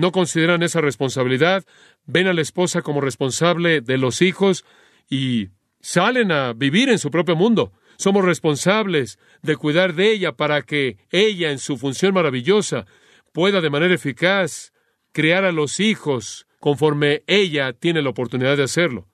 no 0.00 0.12
consideran 0.12 0.62
esa 0.62 0.80
responsabilidad, 0.80 1.64
ven 2.06 2.26
a 2.26 2.32
la 2.32 2.40
esposa 2.40 2.82
como 2.82 3.00
responsable 3.00 3.80
de 3.80 3.98
los 3.98 4.22
hijos 4.22 4.64
y 5.08 5.48
salen 5.80 6.32
a 6.32 6.52
vivir 6.52 6.88
en 6.88 6.98
su 6.98 7.10
propio 7.10 7.36
mundo. 7.36 7.72
Somos 7.96 8.24
responsables 8.24 9.18
de 9.42 9.56
cuidar 9.56 9.94
de 9.94 10.10
ella 10.10 10.32
para 10.32 10.62
que 10.62 10.98
ella, 11.10 11.50
en 11.50 11.58
su 11.58 11.76
función 11.76 12.14
maravillosa, 12.14 12.86
pueda 13.32 13.60
de 13.60 13.70
manera 13.70 13.94
eficaz 13.94 14.72
criar 15.12 15.44
a 15.44 15.52
los 15.52 15.80
hijos 15.80 16.46
conforme 16.58 17.22
ella 17.26 17.72
tiene 17.72 18.02
la 18.02 18.10
oportunidad 18.10 18.56
de 18.56 18.64
hacerlo. 18.64 19.06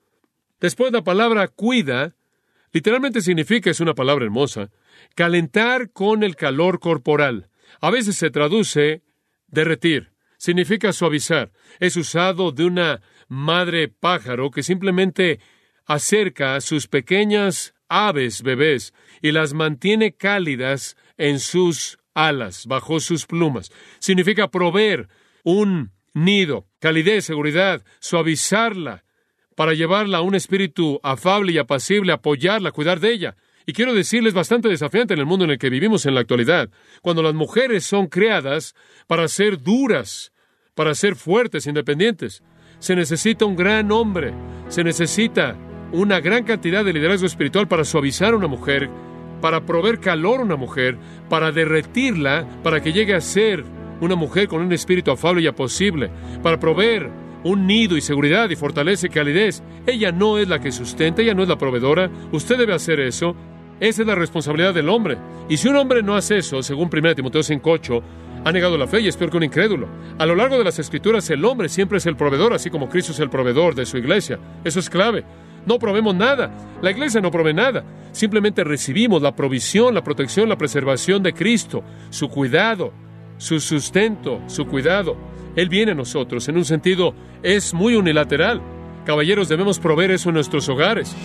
Después 0.60 0.92
la 0.92 1.04
palabra 1.04 1.48
cuida 1.48 2.16
Literalmente 2.76 3.22
significa, 3.22 3.70
es 3.70 3.80
una 3.80 3.94
palabra 3.94 4.26
hermosa, 4.26 4.70
calentar 5.14 5.92
con 5.92 6.22
el 6.22 6.36
calor 6.36 6.78
corporal. 6.78 7.48
A 7.80 7.90
veces 7.90 8.16
se 8.16 8.28
traduce 8.28 9.02
derretir. 9.46 10.12
Significa 10.38 10.92
suavizar. 10.92 11.52
Es 11.80 11.96
usado 11.96 12.52
de 12.52 12.64
una 12.64 13.00
madre 13.28 13.88
pájaro 13.88 14.50
que 14.50 14.62
simplemente 14.62 15.40
acerca 15.86 16.56
a 16.56 16.60
sus 16.60 16.86
pequeñas 16.86 17.74
aves 17.88 18.42
bebés 18.42 18.92
y 19.22 19.32
las 19.32 19.54
mantiene 19.54 20.16
cálidas 20.16 20.96
en 21.16 21.38
sus 21.40 21.98
alas, 22.14 22.66
bajo 22.66 23.00
sus 23.00 23.26
plumas. 23.26 23.70
Significa 23.98 24.50
proveer 24.50 25.08
un 25.44 25.92
nido, 26.12 26.66
calidez, 26.80 27.26
seguridad, 27.26 27.84
suavizarla, 28.00 29.04
para 29.54 29.74
llevarla 29.74 30.18
a 30.18 30.22
un 30.22 30.34
espíritu 30.34 31.00
afable 31.02 31.52
y 31.52 31.58
apacible, 31.58 32.12
apoyarla, 32.12 32.72
cuidar 32.72 33.00
de 33.00 33.12
ella. 33.12 33.36
Y 33.68 33.72
quiero 33.72 33.94
decirles 33.94 34.32
bastante 34.32 34.68
desafiante 34.68 35.14
en 35.14 35.20
el 35.20 35.26
mundo 35.26 35.44
en 35.44 35.50
el 35.50 35.58
que 35.58 35.70
vivimos 35.70 36.06
en 36.06 36.14
la 36.14 36.20
actualidad, 36.20 36.70
cuando 37.02 37.20
las 37.20 37.34
mujeres 37.34 37.84
son 37.84 38.06
creadas 38.06 38.76
para 39.08 39.26
ser 39.26 39.60
duras, 39.60 40.32
para 40.76 40.94
ser 40.94 41.16
fuertes, 41.16 41.66
independientes. 41.66 42.44
Se 42.78 42.94
necesita 42.94 43.44
un 43.44 43.56
gran 43.56 43.90
hombre, 43.90 44.32
se 44.68 44.84
necesita 44.84 45.56
una 45.92 46.20
gran 46.20 46.44
cantidad 46.44 46.84
de 46.84 46.92
liderazgo 46.92 47.26
espiritual 47.26 47.66
para 47.66 47.84
suavizar 47.84 48.34
a 48.34 48.36
una 48.36 48.46
mujer, 48.46 48.88
para 49.40 49.66
proveer 49.66 49.98
calor 49.98 50.40
a 50.40 50.44
una 50.44 50.56
mujer, 50.56 50.96
para 51.28 51.50
derretirla, 51.50 52.46
para 52.62 52.80
que 52.80 52.92
llegue 52.92 53.14
a 53.14 53.20
ser 53.20 53.64
una 54.00 54.14
mujer 54.14 54.46
con 54.46 54.62
un 54.62 54.72
espíritu 54.72 55.10
afable 55.10 55.42
y 55.42 55.48
apacible, 55.48 56.08
para 56.40 56.60
proveer 56.60 57.10
un 57.42 57.66
nido 57.66 57.96
y 57.96 58.00
seguridad 58.00 58.48
y 58.50 58.56
fortaleza 58.56 59.06
y 59.06 59.10
calidez. 59.10 59.62
Ella 59.86 60.12
no 60.12 60.38
es 60.38 60.48
la 60.48 60.60
que 60.60 60.72
sustenta, 60.72 61.22
ella 61.22 61.34
no 61.34 61.42
es 61.42 61.48
la 61.48 61.58
proveedora. 61.58 62.10
Usted 62.32 62.58
debe 62.58 62.74
hacer 62.74 63.00
eso. 63.00 63.36
Esa 63.80 64.02
es 64.02 64.08
la 64.08 64.14
responsabilidad 64.14 64.74
del 64.74 64.88
hombre. 64.88 65.18
Y 65.48 65.56
si 65.56 65.68
un 65.68 65.76
hombre 65.76 66.02
no 66.02 66.16
hace 66.16 66.38
eso, 66.38 66.62
según 66.62 66.88
1 66.92 67.14
Timoteo 67.14 67.42
5.8, 67.42 68.02
ha 68.44 68.52
negado 68.52 68.78
la 68.78 68.86
fe 68.86 69.00
y 69.00 69.08
es 69.08 69.16
peor 69.16 69.30
que 69.30 69.36
un 69.36 69.42
incrédulo. 69.42 69.88
A 70.18 70.24
lo 70.24 70.34
largo 70.34 70.56
de 70.56 70.64
las 70.64 70.78
escrituras, 70.78 71.28
el 71.30 71.44
hombre 71.44 71.68
siempre 71.68 71.98
es 71.98 72.06
el 72.06 72.16
proveedor, 72.16 72.54
así 72.54 72.70
como 72.70 72.88
Cristo 72.88 73.12
es 73.12 73.20
el 73.20 73.28
proveedor 73.28 73.74
de 73.74 73.84
su 73.84 73.98
iglesia. 73.98 74.38
Eso 74.64 74.78
es 74.78 74.88
clave. 74.88 75.24
No 75.66 75.80
probemos 75.80 76.14
nada. 76.14 76.50
La 76.80 76.92
iglesia 76.92 77.20
no 77.20 77.32
provee 77.32 77.52
nada. 77.52 77.84
Simplemente 78.12 78.62
recibimos 78.62 79.20
la 79.20 79.34
provisión, 79.34 79.94
la 79.94 80.04
protección, 80.04 80.48
la 80.48 80.56
preservación 80.56 81.22
de 81.24 81.34
Cristo, 81.34 81.82
su 82.08 82.28
cuidado, 82.28 82.92
su 83.36 83.58
sustento, 83.58 84.40
su 84.46 84.66
cuidado. 84.66 85.16
Él 85.56 85.68
viene 85.68 85.92
a 85.92 85.96
nosotros. 85.96 86.48
En 86.48 86.56
un 86.56 86.64
sentido, 86.64 87.14
es 87.42 87.74
muy 87.74 87.96
unilateral. 87.96 88.62
Caballeros, 89.04 89.48
debemos 89.48 89.80
proveer 89.80 90.12
eso 90.12 90.28
en 90.28 90.36
nuestros 90.36 90.68
hogares. 90.68 91.16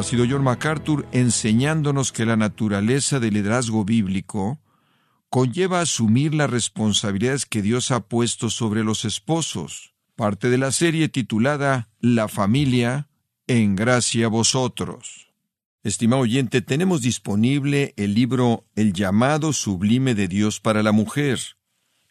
Ha 0.00 0.02
sido 0.02 0.24
John 0.26 0.42
MacArthur 0.42 1.06
enseñándonos 1.12 2.10
que 2.10 2.24
la 2.24 2.34
naturaleza 2.34 3.20
del 3.20 3.34
liderazgo 3.34 3.84
bíblico 3.84 4.58
conlleva 5.28 5.82
asumir 5.82 6.32
las 6.32 6.48
responsabilidades 6.48 7.44
que 7.44 7.60
Dios 7.60 7.90
ha 7.90 8.08
puesto 8.08 8.48
sobre 8.48 8.82
los 8.82 9.04
esposos, 9.04 9.92
parte 10.16 10.48
de 10.48 10.56
la 10.56 10.72
serie 10.72 11.10
titulada 11.10 11.90
La 12.00 12.28
familia 12.28 13.10
en 13.46 13.76
gracia 13.76 14.24
a 14.24 14.28
vosotros. 14.30 15.34
Estimado 15.82 16.22
oyente, 16.22 16.62
tenemos 16.62 17.02
disponible 17.02 17.92
el 17.98 18.14
libro 18.14 18.64
El 18.76 18.94
llamado 18.94 19.52
sublime 19.52 20.14
de 20.14 20.28
Dios 20.28 20.60
para 20.60 20.82
la 20.82 20.92
mujer, 20.92 21.40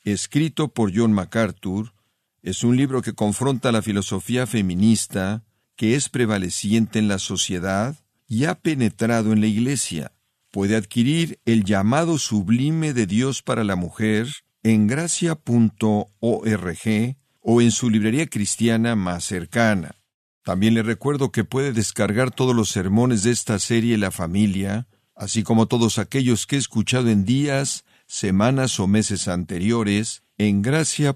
escrito 0.04 0.67
por 0.67 0.95
John 0.95 1.12
MacArthur. 1.12 1.95
Es 2.43 2.63
un 2.63 2.78
libro 2.78 3.02
que 3.02 3.13
confronta 3.13 3.71
la 3.71 3.82
filosofía 3.82 4.45
feminista 4.45 5.43
que 5.79 5.95
es 5.95 6.09
prevaleciente 6.09 6.99
en 6.99 7.07
la 7.07 7.19
sociedad 7.19 7.95
y 8.27 8.43
ha 8.43 8.55
penetrado 8.55 9.31
en 9.31 9.39
la 9.39 9.47
Iglesia. 9.47 10.11
Puede 10.51 10.75
adquirir 10.75 11.39
el 11.45 11.63
llamado 11.63 12.17
sublime 12.17 12.91
de 12.93 13.07
Dios 13.07 13.41
para 13.41 13.63
la 13.63 13.77
mujer 13.77 14.27
en 14.61 14.87
gracia.org 14.87 15.37
o 17.39 17.61
en 17.61 17.71
su 17.71 17.89
librería 17.89 18.27
cristiana 18.27 18.97
más 18.97 19.23
cercana. 19.23 19.95
También 20.43 20.73
le 20.73 20.83
recuerdo 20.83 21.31
que 21.31 21.45
puede 21.45 21.71
descargar 21.71 22.31
todos 22.31 22.53
los 22.53 22.67
sermones 22.67 23.23
de 23.23 23.31
esta 23.31 23.57
serie 23.57 23.97
La 23.97 24.11
familia, 24.11 24.89
así 25.15 25.43
como 25.43 25.67
todos 25.67 25.97
aquellos 25.97 26.45
que 26.45 26.57
he 26.57 26.59
escuchado 26.59 27.07
en 27.07 27.23
días, 27.23 27.85
semanas 28.05 28.81
o 28.81 28.87
meses 28.87 29.29
anteriores 29.29 30.23
en 30.37 30.61
gracia.org. 30.61 31.15